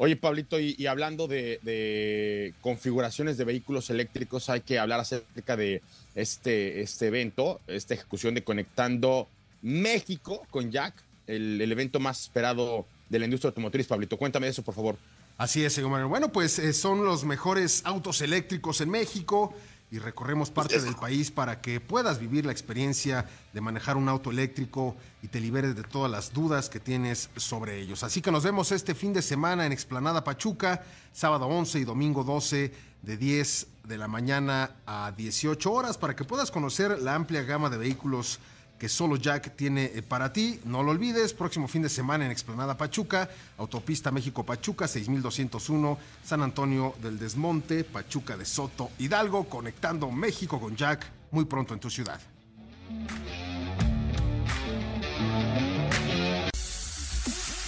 [0.00, 5.82] Oye, Pablito, y, hablando de, de, configuraciones de vehículos eléctricos, hay que hablar acerca de
[6.14, 9.28] este, este evento, esta ejecución de Conectando
[9.62, 10.94] México con Jack,
[11.26, 13.86] el, evento más esperado de la industria automotriz.
[13.86, 14.96] Pablito, cuéntame de eso, por favor.
[15.36, 16.08] Así es, señor Manuel.
[16.08, 19.54] Bueno, pues eh, son los mejores autos eléctricos en México
[19.90, 24.30] y recorremos parte del país para que puedas vivir la experiencia de manejar un auto
[24.30, 28.02] eléctrico y te liberes de todas las dudas que tienes sobre ellos.
[28.02, 32.22] Así que nos vemos este fin de semana en Explanada Pachuca, sábado 11 y domingo
[32.22, 37.42] 12 de 10 de la mañana a 18 horas para que puedas conocer la amplia
[37.42, 38.38] gama de vehículos
[38.78, 40.60] que solo Jack tiene eh, para ti.
[40.64, 46.42] No lo olvides, próximo fin de semana en Explanada Pachuca, Autopista México Pachuca 6201, San
[46.42, 51.90] Antonio del Desmonte, Pachuca de Soto, Hidalgo, conectando México con Jack muy pronto en tu
[51.90, 52.20] ciudad.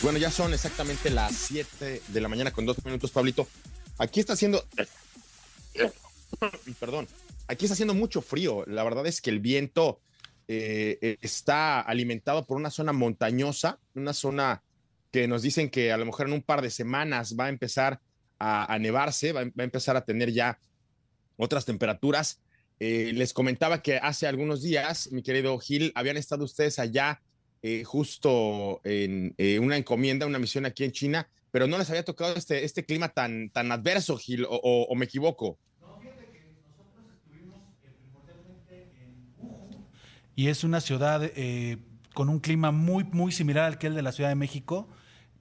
[0.03, 3.47] Bueno, ya son exactamente las 7 de la mañana con dos minutos, Pablito.
[3.99, 4.65] Aquí está haciendo...
[6.81, 7.07] Perdón,
[7.49, 8.65] aquí está haciendo mucho frío.
[8.67, 10.01] La verdad es que el viento
[10.53, 14.65] eh, eh, está alimentado por una zona montañosa, una zona
[15.13, 18.01] que nos dicen que a lo mejor en un par de semanas va a empezar
[18.41, 20.59] a, nevarse, va, a empezar a tener ya
[21.37, 22.41] otras temperaturas.
[22.81, 27.23] Eh, les comentaba que hace algunos días, mi querido Gil, habían estado ustedes allá
[27.85, 32.65] justo en una encomienda, una misión aquí en China, pero no les había tocado este,
[32.65, 35.59] este clima tan, tan adverso, Gil, o me equivoco.
[40.41, 41.77] Y es una ciudad eh,
[42.15, 44.89] con un clima muy, muy similar al que el de la Ciudad de México,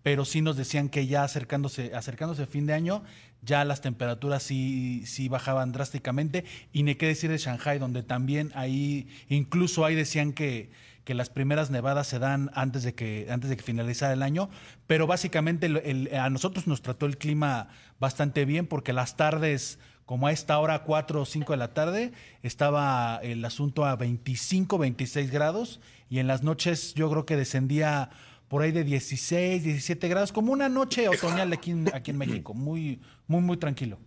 [0.04, 3.02] pero sí nos decían que ya acercándose, acercándose a fin de año,
[3.42, 6.44] ya las temperaturas sí, sí bajaban drásticamente.
[6.74, 10.70] Y ni qué decir de Shanghai, donde también ahí, incluso ahí decían que,
[11.06, 14.50] que las primeras nevadas se dan antes de que, antes de que finalizara el año,
[14.86, 17.70] pero básicamente a nosotros nos trató el clima
[18.02, 22.12] bastante bien porque las tardes como a esta hora, 4 o 5 de la tarde,
[22.42, 28.10] estaba el asunto a 25, 26 grados y en las noches yo creo que descendía
[28.48, 33.42] por ahí de 16, 17 grados, como una noche otoñal aquí en, México, muy, muy,
[33.42, 34.00] muy tranquilo.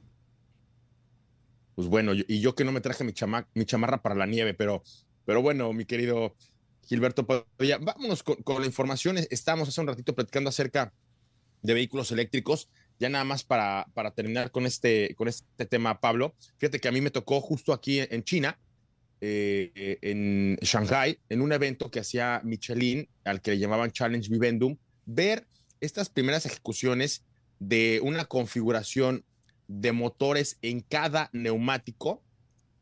[1.77, 4.83] Pues bueno, y yo que no me traje mi, chamarra para la nieve, pero,
[5.25, 6.35] pero bueno, mi querido
[6.85, 7.25] Gilberto
[7.81, 9.19] vámonos con, con la información.
[9.31, 10.93] Estamos hace un ratito platicando acerca
[11.63, 12.69] de vehículos eléctricos
[13.03, 16.93] ya nada más para, para terminar con este, con este tema, Pablo, fíjate que a
[16.93, 18.61] mí me tocó justo aquí en China
[19.21, 24.77] eh, en Shanghai, en un evento que hacía Michelin, al que le llamaban Challenge Vivendum,
[25.05, 25.49] ver
[25.81, 27.25] estas primeras ejecuciones
[27.59, 29.25] de una configuración
[29.67, 32.23] de motores en cada neumático,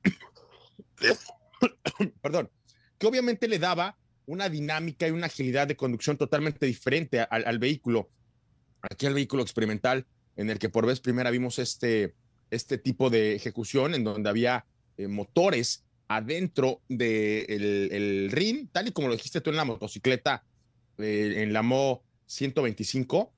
[2.21, 2.51] perdón,
[2.99, 8.11] que obviamente le daba una dinámica y una agilidad de conducción totalmente diferente al vehículo.
[8.83, 12.15] Aquí el vehículo experimental en el que por vez primera vimos este,
[12.51, 14.65] este tipo de ejecución en donde había
[14.97, 19.65] eh, motores adentro del de el ring, tal y como lo dijiste tú en la
[19.65, 20.45] motocicleta,
[20.99, 23.33] eh, en la Mo 125,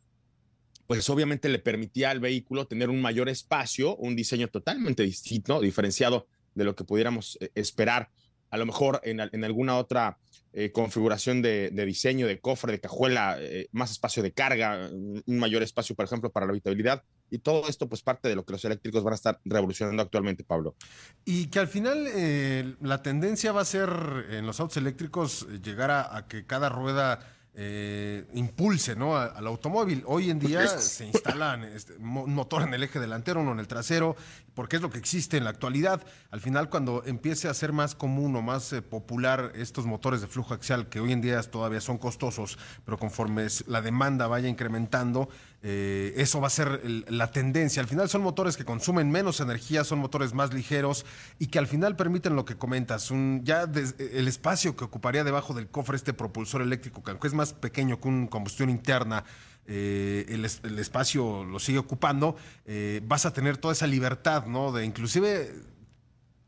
[0.87, 6.26] pues obviamente le permitía al vehículo tener un mayor espacio, un diseño totalmente distinto, diferenciado
[6.55, 8.11] de lo que pudiéramos eh, esperar,
[8.50, 10.18] a lo mejor en, en alguna otra
[10.54, 15.62] eh, configuración de, diseño, de cofre, de cajuela, eh, más espacio de carga, un mayor
[15.62, 17.02] espacio, por ejemplo, para la habitabilidad.
[17.30, 20.44] Y todo esto, pues parte de lo que los eléctricos van a estar revolucionando actualmente,
[20.44, 20.76] Pablo.
[21.24, 23.88] Y que al final eh, la tendencia va a ser
[24.30, 27.20] en los autos eléctricos llegar a que cada rueda
[27.54, 29.16] eh, impulse ¿no?
[29.16, 30.02] al automóvil.
[30.06, 33.68] Hoy en día se instalan este, un motor en el eje delantero, uno en el
[33.68, 34.16] trasero,
[34.54, 36.02] porque es lo que existe en la actualidad.
[36.30, 40.28] Al final, cuando empiece a ser más común o más eh, popular estos motores de
[40.28, 45.28] flujo axial, que hoy en día todavía son costosos, pero conforme la demanda vaya incrementando,
[45.64, 47.81] eh, eso va a ser la tendencia.
[47.81, 51.07] Al final son motores que consumen menos energía, son motores más ligeros
[51.38, 55.55] y que al final permiten lo que comentas, un, ya el espacio que ocuparía debajo
[55.55, 59.25] del cofre este propulsor eléctrico, que aunque es más pequeño que una combustión interna,
[59.66, 62.35] eh, el, espacio lo sigue ocupando,
[62.66, 64.72] eh, vas a tener toda esa libertad, ¿no?
[64.72, 65.55] De inclusive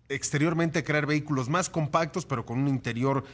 [0.09, 3.25] exteriormente crear vehículos más compactos, pero con un interior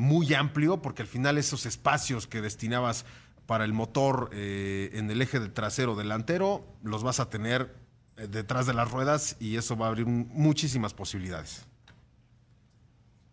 [0.00, 3.06] muy amplio, porque al final esos espacios que destinabas
[3.46, 7.74] para el motor eh, en el eje de trasero delantero, los vas a tener
[8.16, 11.64] eh, detrás de las ruedas y eso va a abrir muchísimas posibilidades.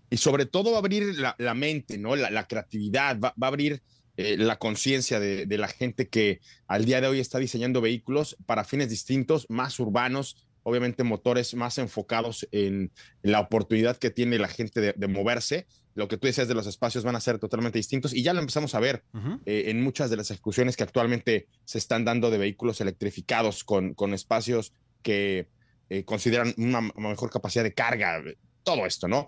[0.09, 2.15] Y sobre todo va a abrir la, mente, ¿no?
[2.15, 3.81] La, creatividad, va, a abrir
[4.15, 8.63] eh, la conciencia de la gente que al día de hoy está diseñando vehículos para
[8.63, 12.91] fines distintos, más urbanos, obviamente motores más enfocados en,
[13.23, 15.67] en, la oportunidad que tiene la gente de, de, moverse.
[15.95, 18.39] Lo que tú decías de los espacios van a ser totalmente distintos y ya lo
[18.39, 19.41] empezamos a ver uh -huh.
[19.45, 23.93] eh, en muchas de las ejecuciones que actualmente se están dando de vehículos electrificados con,
[23.93, 24.73] con espacios
[25.03, 25.49] que
[25.89, 28.23] eh, consideran una mejor capacidad de carga,
[28.63, 29.27] todo esto, ¿no?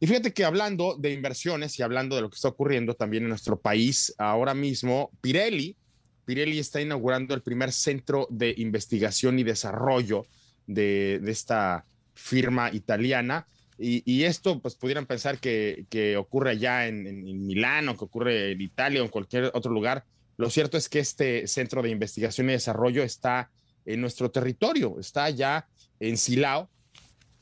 [0.00, 3.30] Y fíjate que hablando de inversiones y hablando de lo que está ocurriendo también en
[3.30, 5.76] nuestro país, ahora mismo Pirelli,
[6.24, 10.26] Pirelli está inaugurando el primer centro de investigación y desarrollo
[10.68, 13.48] de, esta firma italiana.
[13.80, 18.04] Y, esto, pues pudieran pensar que, que ocurre allá en, en, en, Milán o que
[18.04, 20.04] ocurre en Italia o en cualquier otro lugar.
[20.36, 23.50] Lo cierto es que este centro de investigación y desarrollo está
[23.84, 25.66] en nuestro territorio, está allá
[26.00, 26.68] en Silao,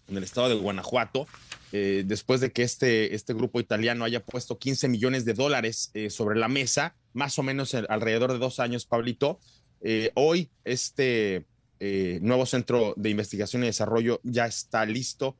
[0.08, 1.26] en el estado de Guanajuato,
[1.72, 6.10] eh, después de que este, este grupo italiano haya puesto 15 millones de dólares eh,
[6.10, 9.40] sobre la mesa, más o menos alrededor de dos años, Pablito.
[9.80, 11.44] Eh, hoy este
[11.80, 15.36] eh, nuevo centro de investigación y desarrollo ya está listo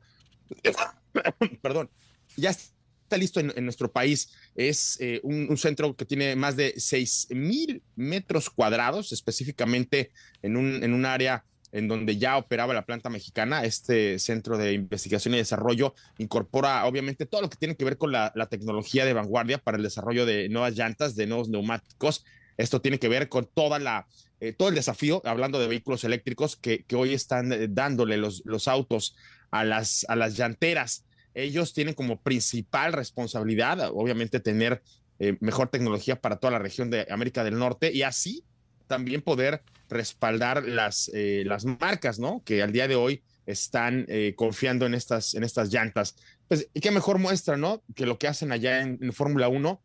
[1.61, 1.89] perdón,
[2.35, 4.33] ya está listo en, nuestro país.
[4.55, 10.57] Es eh, un, un, centro que tiene más de 6 mil metros cuadrados, específicamente en
[10.57, 13.63] un, en un área en donde ya operaba la planta mexicana.
[13.63, 18.11] Este centro de investigación y desarrollo incorpora obviamente todo lo que tiene que ver con
[18.11, 22.25] la, la tecnología de vanguardia para el desarrollo de nuevas llantas, de nuevos neumáticos.
[22.57, 24.07] Esto tiene que ver con toda la,
[24.39, 28.43] eh, todo el desafío, hablando de vehículos eléctricos, que, que hoy están eh, dándole los,
[28.45, 29.15] los autos
[29.51, 31.05] a las, a las llanteras.
[31.33, 34.81] Ellos tienen como principal responsabilidad, obviamente, tener
[35.19, 38.43] eh, mejor tecnología para toda la región de América del Norte y así
[38.87, 42.43] también poder respaldar las, eh, las marcas, ¿no?
[42.43, 46.15] Que al día de hoy están eh, confiando en estas, en estas llantas.
[46.47, 47.83] Pues, ¿y qué mejor muestra, ¿no?
[47.95, 49.81] Que lo que hacen allá en, en Fórmula 1,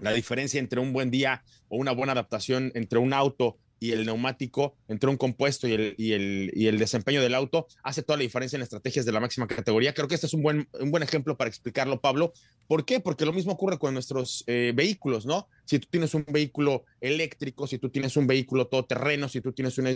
[0.00, 4.04] la diferencia entre un buen día o una buena adaptación entre un auto y el
[4.04, 8.18] neumático entre un compuesto y el, y, el, y el desempeño del auto hace toda
[8.18, 9.94] la diferencia en estrategias de la máxima categoría.
[9.94, 12.32] Creo que este es un buen, un buen ejemplo para explicarlo, Pablo.
[12.68, 13.00] ¿Por qué?
[13.00, 15.48] Porque lo mismo ocurre con nuestros eh, vehículos, ¿no?
[15.64, 19.78] Si tú tienes un vehículo eléctrico, si tú tienes un vehículo todoterreno, si tú tienes
[19.78, 19.90] una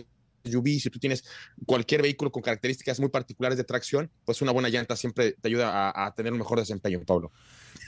[0.45, 1.25] SUV, si tú tienes
[1.67, 5.91] cualquier vehículo con características muy particulares de tracción, pues una buena llanta siempre te ayuda
[5.91, 7.33] a, a tener un mejor desempeño, Pablo.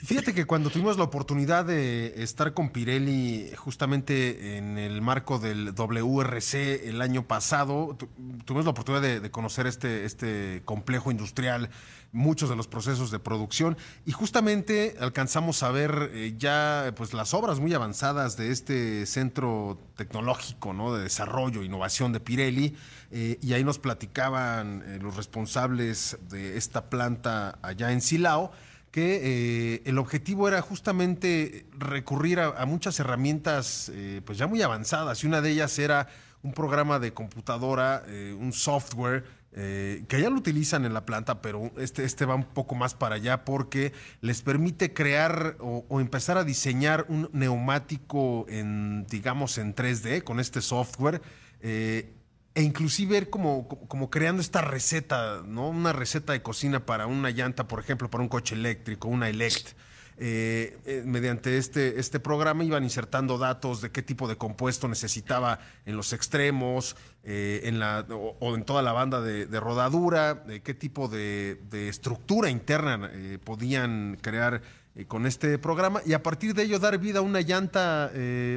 [0.03, 5.73] Fíjate que cuando tuvimos la oportunidad de estar con Pirelli justamente en el marco del
[5.73, 7.97] WRC el año pasado,
[8.45, 11.71] tuvimos la oportunidad de, conocer este, este complejo industrial,
[12.11, 17.33] muchos de los procesos de producción y justamente alcanzamos a ver eh, ya pues las
[17.33, 20.93] obras muy avanzadas de este centro tecnológico, ¿no?
[20.93, 22.75] De desarrollo, innovación de Pirelli
[23.11, 28.51] eh, y ahí nos platicaban eh, los responsables de esta planta allá en Silao
[28.97, 35.23] que eh, el objetivo era justamente recurrir a, muchas herramientas eh, pues ya muy avanzadas
[35.23, 36.07] y una de ellas era
[36.41, 41.71] un programa de computadora, eh, un software que ya lo utilizan en la planta, pero
[41.77, 46.37] este, este va un poco más para allá porque les permite crear o, o, empezar
[46.37, 51.23] a diseñar un neumático en, digamos, en 3D con este software
[52.57, 55.69] e inclusive ir como, como creando esta receta, ¿no?
[55.69, 59.77] Una receta de cocina para una llanta, por ejemplo, para un coche eléctrico, una Elect.
[60.17, 65.59] Eh, eh, mediante este, este programa iban insertando datos de qué tipo de compuesto necesitaba
[65.85, 70.73] en los extremos eh, en la, o, en toda la banda de, rodadura, de qué
[70.73, 73.11] tipo de, de estructura interna
[73.43, 74.63] podían crear
[75.07, 78.11] con este programa y a partir de ello dar vida a una llanta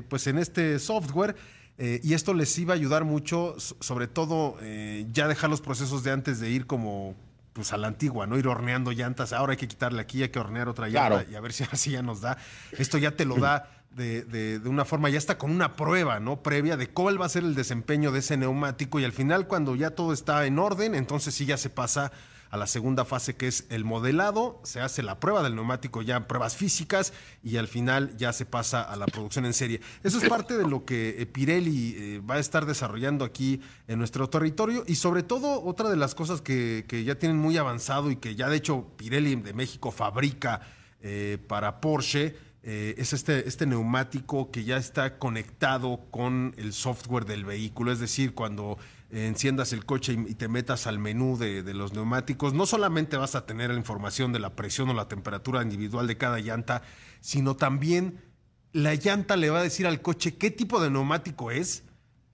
[0.08, 1.36] pues en este software
[1.82, 6.04] eh, y esto les iba a ayudar mucho, sobre todo eh, ya dejar los procesos
[6.04, 7.14] de antes de ir como
[7.54, 8.36] pues a la antigua, ¿no?
[8.36, 9.32] Ir horneando llantas.
[9.32, 11.92] Ahora hay que quitarle aquí, hay que hornear otra llanta y a ver si así
[11.92, 12.36] ya nos da.
[12.72, 16.42] Esto ya te lo da de, de, una forma, ya está con una prueba, ¿no?
[16.42, 19.74] Previa de cuál va a ser el desempeño de ese neumático y al final cuando
[19.74, 22.12] ya todo está en orden, entonces sí ya se pasa
[22.50, 26.26] a la segunda fase que es el modelado, se hace la prueba del neumático ya,
[26.26, 27.12] pruebas físicas
[27.44, 29.80] y al final ya se pasa a la producción en serie.
[30.02, 33.98] Eso es parte de lo que eh, Pirelli eh, va a estar desarrollando aquí en
[33.98, 38.16] nuestro territorio y sobre todo otra de las cosas que, ya tienen muy avanzado y
[38.16, 40.60] que ya de hecho Pirelli de México fabrica
[41.02, 42.34] eh, para Porsche.
[42.62, 48.34] es este, este neumático que ya está conectado con el software del vehículo, es decir,
[48.34, 48.76] cuando
[49.12, 53.46] enciendas el coche y, te metas al menú de, los neumáticos, no solamente vas a
[53.46, 56.82] tener la información de la presión o la temperatura individual de cada llanta,
[57.20, 58.20] sino también
[58.72, 61.82] la llanta le va a decir al coche qué tipo de neumático es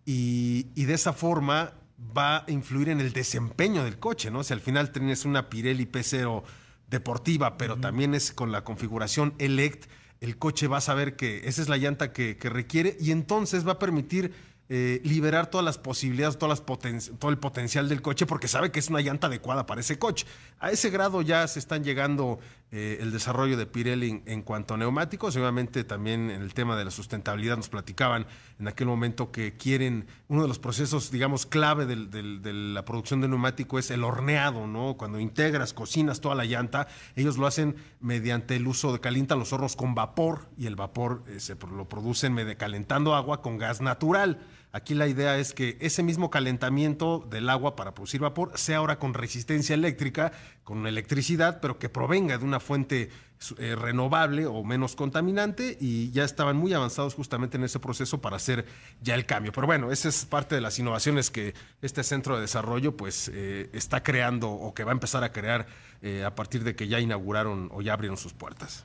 [0.05, 1.73] y, de esa forma
[2.17, 4.45] va a influir en el desempeño del coche, ¿no?
[4.45, 6.43] Si al final tienes una Pirelli P0
[6.89, 11.63] deportiva, pero también es con la configuración Elect, el coche va a saber que esa
[11.63, 14.33] es la llanta que requiere y entonces va a permitir
[14.69, 19.01] eh, liberar todas las posibilidades, todo el potencial del coche, porque sabe que es una
[19.01, 20.27] llanta adecuada para ese coche.
[20.59, 22.39] A ese grado ya se están llegando
[22.73, 25.37] eh, el desarrollo de Pirelli en, cuanto a neumáticos.
[25.37, 28.27] Obviamente también en el tema de la sustentabilidad nos platicaban
[28.59, 33.29] en aquel momento que quieren, uno de los procesos, digamos, clave de la producción de
[33.29, 34.97] neumático es el horneado, ¿no?
[34.97, 39.53] Cuando integras, cocinas toda la llanta, ellos lo hacen mediante el uso de calientan los
[39.53, 44.41] hornos con vapor y el vapor eh, se lo producen calentando agua con gas natural.
[44.77, 48.99] Aquí la idea es que ese mismo calentamiento del agua para producir vapor sea ahora
[48.99, 50.33] con resistencia eléctrica,
[50.65, 53.09] con electricidad, pero que provenga de una fuente
[53.57, 58.37] eh, renovable o menos contaminante y ya estaban muy avanzados justamente en ese proceso para
[58.37, 58.67] hacer
[59.01, 59.51] ya el cambio.
[59.51, 63.71] Pero bueno, esa es parte de las innovaciones que este centro de desarrollo pues eh,
[63.73, 65.67] está creando o que va a empezar a crear
[66.03, 68.85] eh, a partir de que ya inauguraron o ya abrieron sus puertas.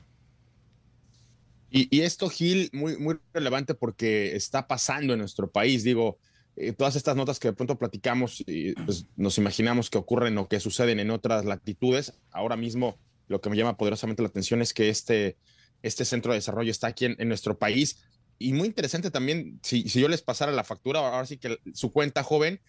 [1.74, 5.82] Y, esto, Gil, muy, relevante porque está pasando en nuestro país.
[5.82, 6.18] Digo,
[6.54, 8.44] eh, todas estas notas que de pronto platicamos,
[8.84, 12.12] pues nos imaginamos que ocurren o que suceden en otras latitudes.
[12.30, 15.38] Ahora mismo, lo que me llama poderosamente la atención es que este,
[15.82, 18.04] este centro de desarrollo está aquí en, nuestro país.
[18.38, 21.90] Y muy interesante también, si, si, yo les pasara la factura, ahora sí que su
[21.90, 22.60] cuenta joven,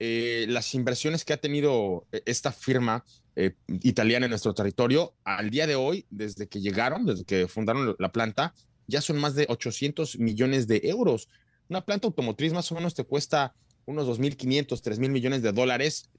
[0.00, 5.50] eh, las inversiones que ha tenido eh, esta firma eh, italiana en nuestro territorio, al
[5.50, 8.54] día de hoy, desde que llegaron, desde que fundaron la planta,
[8.86, 11.28] ya son más de 800 millones de euros.
[11.68, 13.54] Una planta automotriz más o menos te cuesta
[13.86, 16.10] unos 2.500, 3.000 millones de dólares.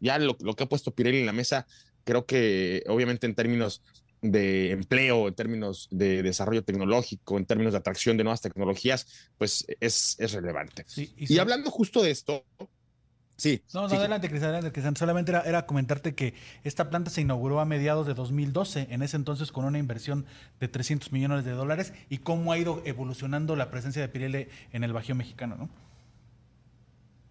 [0.00, 1.66] Ya lo, que ha puesto Pirelli en la mesa,
[2.04, 3.82] creo que obviamente en términos
[4.22, 9.66] de empleo, en términos de desarrollo tecnológico, en términos de atracción de nuevas tecnologías, pues
[9.80, 10.86] es, es relevante.
[10.96, 12.44] y, hablando justo de esto,
[13.36, 13.62] Sí.
[13.72, 17.64] No, no, adelante, Cris, adelante, Solamente era, era, comentarte que esta planta se inauguró a
[17.64, 20.24] mediados de 2012, en ese entonces con una inversión
[20.60, 24.84] de 300 millones de dólares, y cómo ha ido evolucionando la presencia de Pirelli en
[24.84, 25.68] el Bajío mexicano, ¿no?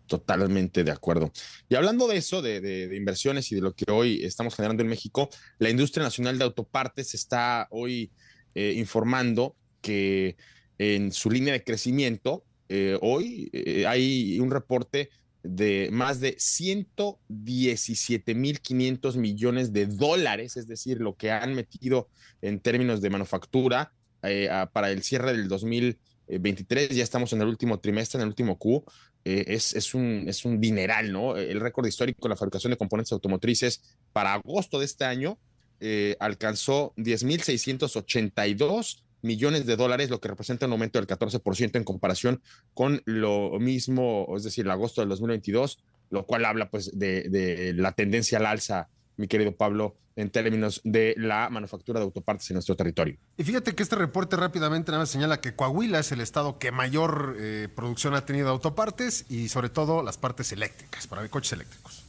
[0.08, 1.32] Totalmente de acuerdo.
[1.70, 5.30] Y hablando de eso, de, inversiones y de lo que hoy estamos generando en México,
[5.58, 8.12] la industria nacional de autopartes está hoy
[8.54, 10.36] eh, informando que
[10.78, 15.10] en su línea de crecimiento, eh, hoy eh, hay un reporte
[15.44, 22.10] de más de 117.500 millones de dólares, es decir, lo que han metido
[22.42, 23.92] en términos de manufactura
[24.24, 26.90] eh, para el cierre del 2023.
[26.90, 28.86] Ya estamos en el último trimestre, en el último Q.
[29.26, 31.38] Eh, es, es, un, es un dineral, ¿no?
[31.38, 33.84] El récord histórico en la fabricación de componentes automotrices
[34.14, 35.38] para agosto de este año
[35.80, 42.42] eh, alcanzó 10.682 millones de dólares, lo que representa un aumento del 14% en comparación
[42.74, 45.80] con lo mismo, es decir, el agosto del 2022,
[46.12, 50.82] lo cual habla pues de, de la tendencia al alza, mi querido Pablo, en términos
[50.84, 53.18] de la manufactura de autopartes en nuestro territorio.
[53.38, 56.72] Y fíjate que este reporte rápidamente nada más señala que Coahuila es el estado que
[56.72, 61.54] mayor eh, producción ha tenido de autopartes y sobre todo las partes eléctricas, para coches
[61.54, 62.04] eléctricos.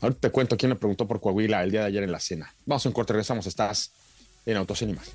[0.00, 2.54] Ahorita te cuento quién me preguntó por Coahuila el día de ayer en la cena.
[2.66, 3.92] Vamos a un corte, regresamos, estás
[4.46, 5.12] en Autos y Más.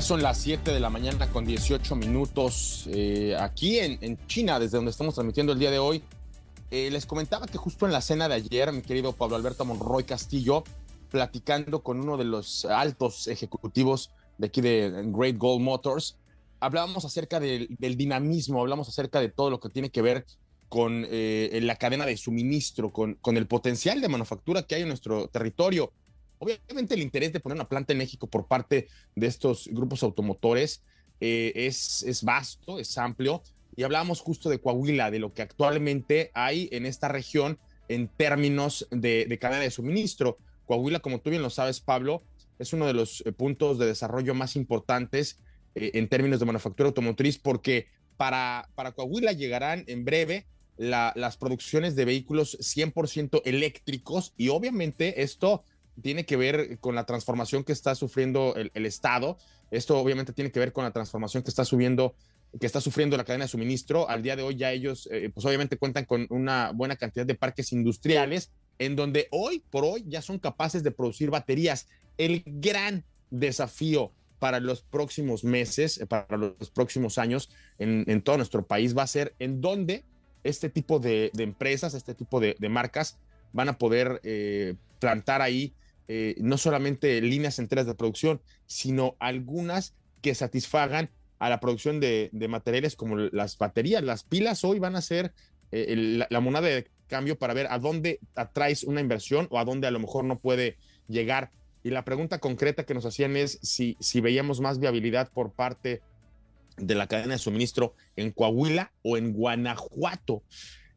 [0.00, 4.78] Son las 7 de la mañana con 18 minutos eh, aquí en, en, China, desde
[4.78, 6.02] donde estamos transmitiendo el día de hoy.
[6.70, 10.04] Eh, les comentaba que justo en la cena de ayer, mi querido Pablo Alberto Monroy
[10.04, 10.64] Castillo,
[11.10, 16.16] platicando con uno de los altos ejecutivos de aquí de Great Gold Motors,
[16.60, 20.26] hablábamos acerca del, del dinamismo, hablamos acerca de todo lo que tiene que ver
[20.68, 24.88] con eh, la cadena de suministro, con, con el potencial de manufactura que hay en
[24.88, 25.92] nuestro territorio.
[26.38, 30.82] Obviamente el interés de poner una planta en México por parte de estos grupos automotores
[31.20, 33.42] eh, es, es vasto, es amplio.
[33.76, 37.58] Y hablábamos justo de Coahuila, de lo que actualmente hay en esta región
[37.88, 40.38] en términos de, de cadena de suministro.
[40.66, 42.22] Coahuila, como tú bien lo sabes, Pablo,
[42.58, 45.38] es uno de los eh, puntos de desarrollo más importantes
[45.74, 50.46] eh, en términos de manufactura automotriz porque para, para Coahuila llegarán en breve
[50.78, 55.64] la, las producciones de vehículos 100% eléctricos y obviamente esto
[56.00, 59.36] tiene que ver con la transformación que está sufriendo el, el, Estado.
[59.70, 62.14] Esto obviamente tiene que ver con la transformación que está subiendo
[62.58, 64.08] que está sufriendo la cadena de suministro.
[64.08, 67.34] Al día de hoy ya ellos, eh, pues obviamente cuentan con una buena cantidad de
[67.34, 71.88] parques industriales en donde hoy por hoy ya son capaces de producir baterías.
[72.16, 78.38] El gran desafío para los próximos meses, eh, para los próximos años en, en, todo
[78.38, 80.04] nuestro país va a ser en dónde
[80.48, 83.18] este tipo de, empresas, este tipo de, marcas
[83.52, 85.72] van a poder eh, plantar ahí
[86.08, 92.30] eh, no solamente líneas enteras de producción, sino algunas que satisfagan a la producción de,
[92.48, 95.32] materiales como las baterías, las pilas hoy van a ser
[95.70, 99.86] eh, la, moneda de cambio para ver a dónde atraes una inversión o a dónde
[99.86, 100.76] a lo mejor no puede
[101.08, 101.50] llegar.
[101.84, 106.00] Y la pregunta concreta que nos hacían es si, si veíamos más viabilidad por parte
[106.78, 110.42] de la cadena de suministro en Coahuila o en Guanajuato.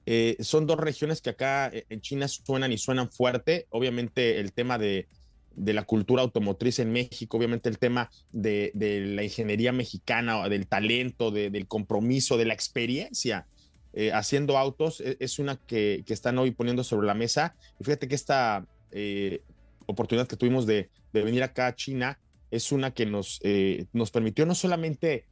[0.05, 3.67] Eh, son dos regiones que acá eh, en China suenan y suenan fuerte.
[3.69, 5.07] Obviamente el tema de,
[5.55, 10.67] de la cultura automotriz en México, obviamente el tema de, de la ingeniería mexicana, del
[10.67, 13.45] talento, de, del compromiso, de la experiencia
[13.93, 17.55] eh, haciendo autos, es, es una que, que, están hoy poniendo sobre la mesa.
[17.79, 19.41] Y fíjate que esta eh,
[19.85, 22.17] oportunidad que tuvimos de, de, venir acá a China
[22.51, 25.25] es una que nos, eh, nos permitió no solamente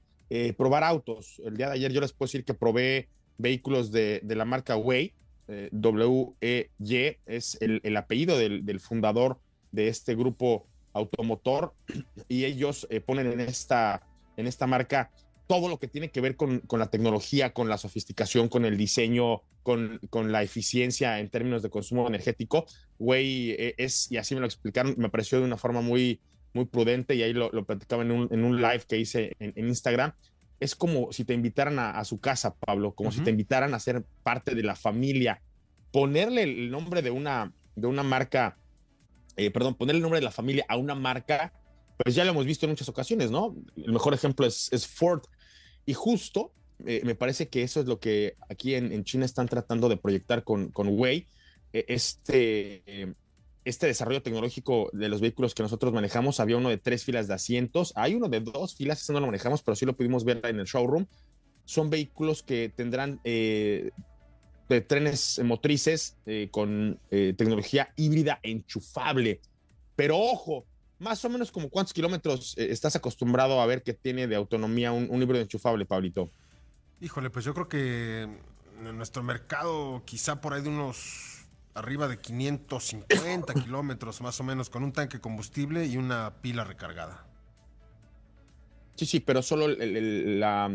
[0.57, 3.07] probar autos, el día de ayer yo les puedo decir que probé
[3.39, 5.13] vehículos de, la marca Wei,
[5.47, 9.39] eh, W-E-Y, es el, el apellido del, fundador
[9.71, 11.73] de este grupo automotor,
[12.27, 14.05] y ellos eh, ponen en esta,
[14.37, 15.09] en esta marca
[15.47, 19.41] todo lo que tiene que ver con, la tecnología, con la sofisticación, con el diseño,
[19.63, 19.99] con,
[20.31, 22.67] la eficiencia en términos de consumo energético.
[22.99, 26.19] Wei eh, es, y así me lo explicaron, me pareció de una forma muy,
[26.59, 29.53] muy prudente, y ahí lo, lo platicaba en un, en un live que hice en,
[29.55, 30.11] en Instagram,
[30.59, 33.17] es como si te invitaran a, a su casa, Pablo, como uh -huh.
[33.17, 35.41] si te invitaran a ser parte de la familia.
[35.91, 38.57] Ponerle el nombre de una, de una marca,
[39.37, 41.53] eh, perdón, ponerle el nombre de la familia a una marca,
[41.97, 43.55] pues ya lo hemos visto en muchas ocasiones, ¿no?
[43.75, 45.21] El mejor ejemplo es, es Ford.
[45.85, 46.51] Y justo
[46.85, 49.97] eh, me parece que eso es lo que aquí en, en China están tratando de
[49.97, 51.27] proyectar con, con Wei.
[51.73, 52.83] Eh, este
[53.69, 57.35] este desarrollo tecnológico de los vehículos que nosotros manejamos, había uno de tres filas de
[57.35, 60.41] asientos, hay uno de dos filas, eso no lo manejamos, pero sí lo pudimos ver
[60.45, 61.05] en el showroom.
[61.65, 63.91] Son vehículos que tendrán eh,
[64.87, 69.41] trenes motrices eh, con eh, tecnología híbrida enchufable.
[69.95, 70.65] Pero ojo,
[70.99, 74.91] más o menos como cuántos kilómetros eh, estás acostumbrado a ver que tiene de autonomía
[74.91, 76.29] un, un híbrido enchufable, Pablito.
[77.01, 81.38] Híjole, pues yo creo que en nuestro mercado quizá por ahí de unos
[81.73, 87.25] arriba de 550 kilómetros más o menos con un tanque combustible y una pila recargada.
[88.95, 90.69] Sí, sí, pero solo el, el, la,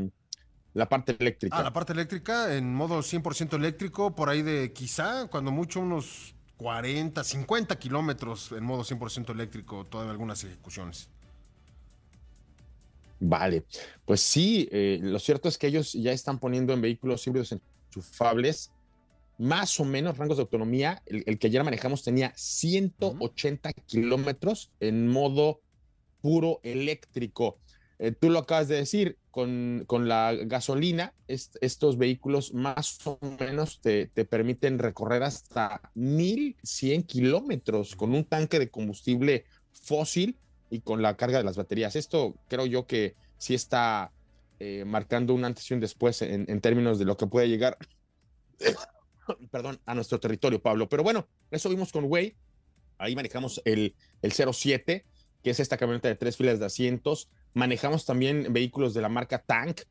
[0.73, 1.59] la, parte eléctrica.
[1.59, 6.35] Ah, la parte eléctrica en modo 100% eléctrico, por ahí de quizá, cuando mucho, unos
[6.57, 11.11] 40, 50 kilómetros en modo 100% eléctrico, todas algunas ejecuciones.
[13.21, 13.65] Vale,
[14.05, 18.71] pues sí, eh, lo cierto es que ellos ya están poniendo en vehículos híbridos enchufables
[19.39, 21.03] más o menos rangos de autonomía.
[21.07, 25.61] El, que ayer manejamos tenía 180 kilómetros en modo
[26.21, 27.59] puro eléctrico.
[27.99, 33.81] Eh, tú lo acabas de decir, con, con la gasolina, estos vehículos más o menos
[33.81, 40.39] te, te, permiten recorrer hasta 1100 kilómetros con un tanque de combustible fósil
[40.71, 41.97] y con la carga de las baterías.
[41.97, 44.13] Esto creo yo que sí está
[44.61, 47.77] eh, marcando un antes y un después en, en términos de lo que puede llegar,
[49.51, 50.89] perdón, a nuestro territorio, Pablo.
[50.89, 52.37] Pero bueno, eso vimos con Way.
[52.99, 55.05] Ahí manejamos el, el 07,
[55.43, 57.29] que es esta camioneta de tres filas de asientos.
[57.53, 59.83] Manejamos también vehículos de la marca Tank.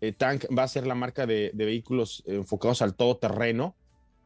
[0.00, 3.76] Eh, Tank va a ser la marca de, de vehículos enfocados al todoterreno.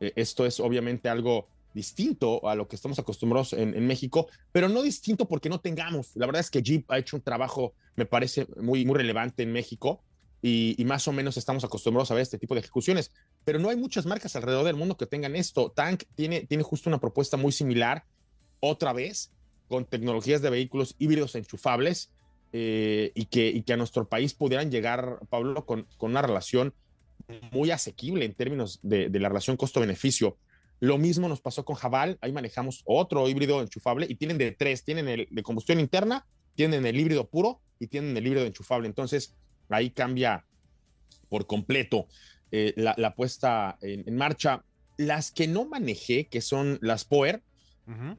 [0.00, 4.82] Eh, esto es obviamente algo distinto a lo que estamos acostumbrados en, México, pero no
[4.82, 6.10] distinto porque no tengamos.
[6.16, 9.52] La verdad es que Jeep ha hecho un trabajo, me parece, muy, muy relevante en
[9.52, 10.02] México
[10.42, 13.12] y, más o menos estamos acostumbrados a ver este tipo de ejecuciones,
[13.44, 15.70] pero no hay muchas marcas alrededor del mundo que tengan esto.
[15.70, 18.04] Tank tiene, tiene justo una propuesta muy similar,
[18.60, 19.30] otra vez,
[19.68, 22.10] con tecnologías de vehículos híbridos enchufables
[22.52, 26.74] eh, y, que, y que a nuestro país pudieran llegar, Pablo, con, con una relación
[27.52, 30.36] muy asequible en términos de, de la relación costo-beneficio.
[30.80, 34.82] Lo mismo nos pasó con Jabal, ahí manejamos otro híbrido enchufable y tienen de tres,
[34.82, 38.88] tienen el de combustión interna, tienen el híbrido puro y tienen el híbrido enchufable.
[38.88, 39.34] Entonces,
[39.70, 40.44] ahí cambia
[41.28, 42.08] por completo
[42.50, 44.64] eh, la, puesta en, marcha.
[44.96, 47.42] Las que no manejé, que son las Power,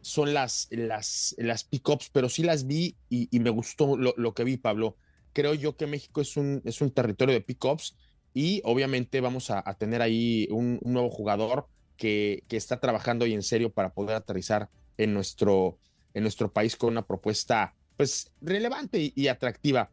[0.02, 4.58] son las, las, las pickups, pero sí las vi y, me gustó lo, que vi,
[4.58, 4.98] Pablo.
[5.34, 7.96] Creo yo que México es un, es un territorio de pickups
[8.34, 13.72] y obviamente vamos a, tener ahí un, nuevo jugador que, está trabajando y en serio
[13.72, 15.78] para poder aterrizar en nuestro,
[16.14, 19.92] en nuestro país con una propuesta pues relevante y, atractiva.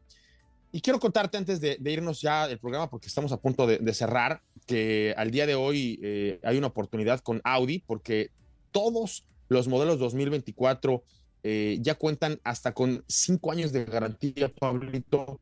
[0.70, 4.42] Y quiero contarte antes de, irnos ya del programa, porque estamos a punto de, cerrar,
[4.66, 8.30] que al día de hoy eh, hay una oportunidad con Audi, porque
[8.70, 11.02] todos los modelos 2024
[11.42, 15.40] eh, ya cuentan hasta con cinco años de garantía, Pablito,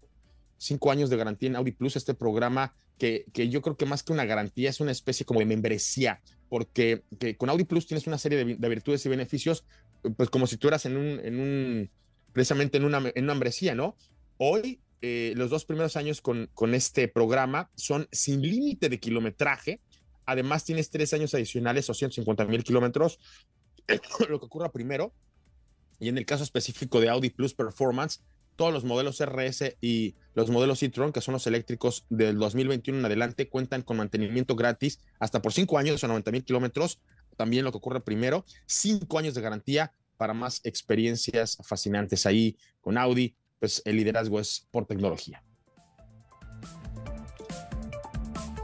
[0.58, 4.02] cinco años de garantía en Audi Plus, este programa que, que, yo creo que más
[4.02, 7.02] que una garantía es una especie como de membresía porque
[7.38, 9.64] con Audi Plus tienes una serie de, virtudes y beneficios,
[10.16, 11.90] pues como si tú eras en un, en un
[12.32, 13.96] precisamente en una, en una membresía, ¿no?
[14.38, 19.80] Hoy, eh, los dos primeros años con, este programa son sin límite de kilometraje.
[20.24, 23.18] Además, tienes tres años adicionales o 150 mil kilómetros,
[24.28, 25.12] lo que ocurra primero.
[25.98, 28.20] Y en el caso específico de Audi Plus Performance,
[28.56, 33.04] todos los modelos RS y los modelos e-tron, que son los eléctricos del 2021 en
[33.04, 37.00] adelante, cuentan con mantenimiento gratis hasta por cinco años o 90 mil kilómetros.
[37.36, 42.96] También lo que ocurre primero, cinco años de garantía para más experiencias fascinantes ahí con
[42.98, 43.36] Audi.
[43.66, 45.42] Pues el liderazgo es por tecnología.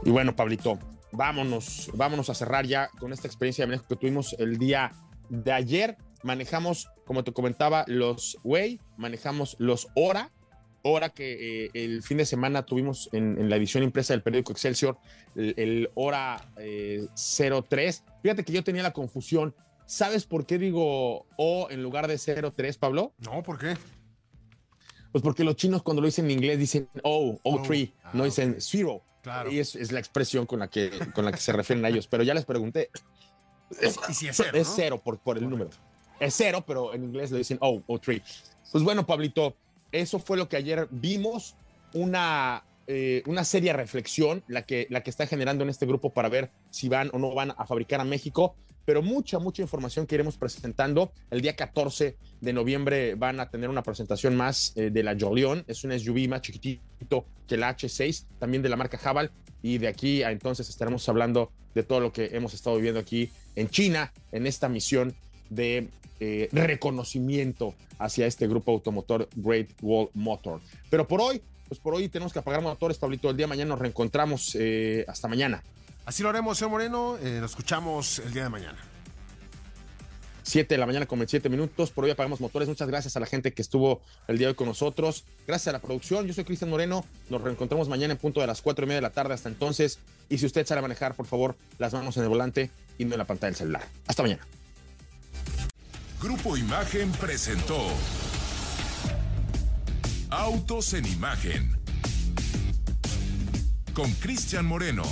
[0.05, 0.79] Y bueno, Pablito,
[1.11, 4.93] vámonos, vámonos a cerrar ya con esta experiencia de manejo que tuvimos el día
[5.27, 10.31] de ayer manejamos, como te comentaba, los Way, manejamos los Hora,
[10.83, 14.97] Hora que eh, el fin de semana tuvimos en, la edición impresa del periódico Excelsior,
[15.35, 16.59] el, Hora 03.
[16.63, 19.53] Eh, Fíjate que yo tenía la confusión.
[19.85, 23.13] ¿Sabes por qué digo O en lugar de 03, Pablo?
[23.17, 23.75] No, ¿por qué?
[25.13, 28.25] Pues porque los chinos cuando lo dicen en inglés dicen O, O3, oh, no ah,
[28.25, 29.01] dicen Zero.
[29.21, 29.49] Claro.
[29.49, 32.07] Y es, la expresión con la, que, con la que se refieren a ellos.
[32.07, 32.89] Pero ya les pregunté.
[33.79, 35.69] Es, si es cero, es cero por, por el número
[36.19, 38.21] es cero, pero en inglés le dicen oh, oh, three.
[38.71, 39.55] Pues bueno, Pablito,
[39.91, 41.55] eso fue lo que ayer vimos,
[41.93, 46.29] una, eh, una seria reflexión, la que, la que está generando en este grupo para
[46.29, 48.55] ver si van o no van a fabricar a México,
[48.85, 51.11] pero mucha, mucha información que iremos presentando.
[51.31, 55.63] El día 14 de noviembre van a tener una presentación más eh, de la Jolion,
[55.67, 59.31] es un SUV más chiquitito que la H6, también de la marca Haval,
[59.61, 63.29] y de aquí a entonces estaremos hablando de todo lo que hemos estado viviendo aquí
[63.55, 65.15] en China, en esta misión
[65.49, 70.61] de eh, reconocimiento hacia este grupo automotor Great Wall Motor.
[70.89, 73.29] Pero por hoy, pues por hoy tenemos que apagar motores, Pablito.
[73.29, 74.55] El día de mañana nos reencontramos.
[74.59, 75.63] Eh, hasta mañana.
[76.05, 77.17] Así lo haremos, señor Moreno.
[77.21, 78.77] Eh, nos escuchamos el día de mañana.
[80.43, 81.91] 7 de la mañana con 27 minutos.
[81.91, 82.67] Por hoy apagamos motores.
[82.67, 85.23] Muchas gracias a la gente que estuvo el día de hoy con nosotros.
[85.47, 86.27] Gracias a la producción.
[86.27, 87.05] Yo soy Cristian Moreno.
[87.29, 89.33] Nos reencontramos mañana en punto de las 4 y media de la tarde.
[89.33, 89.99] Hasta entonces.
[90.29, 93.13] Y si usted sale a manejar, por favor, las manos en el volante y no
[93.13, 93.87] en la pantalla del celular.
[94.05, 94.45] Hasta mañana.
[96.21, 97.77] Grupo Imagen presentó
[100.29, 101.77] Autos en Imagen
[103.93, 105.03] con Cristian Moreno.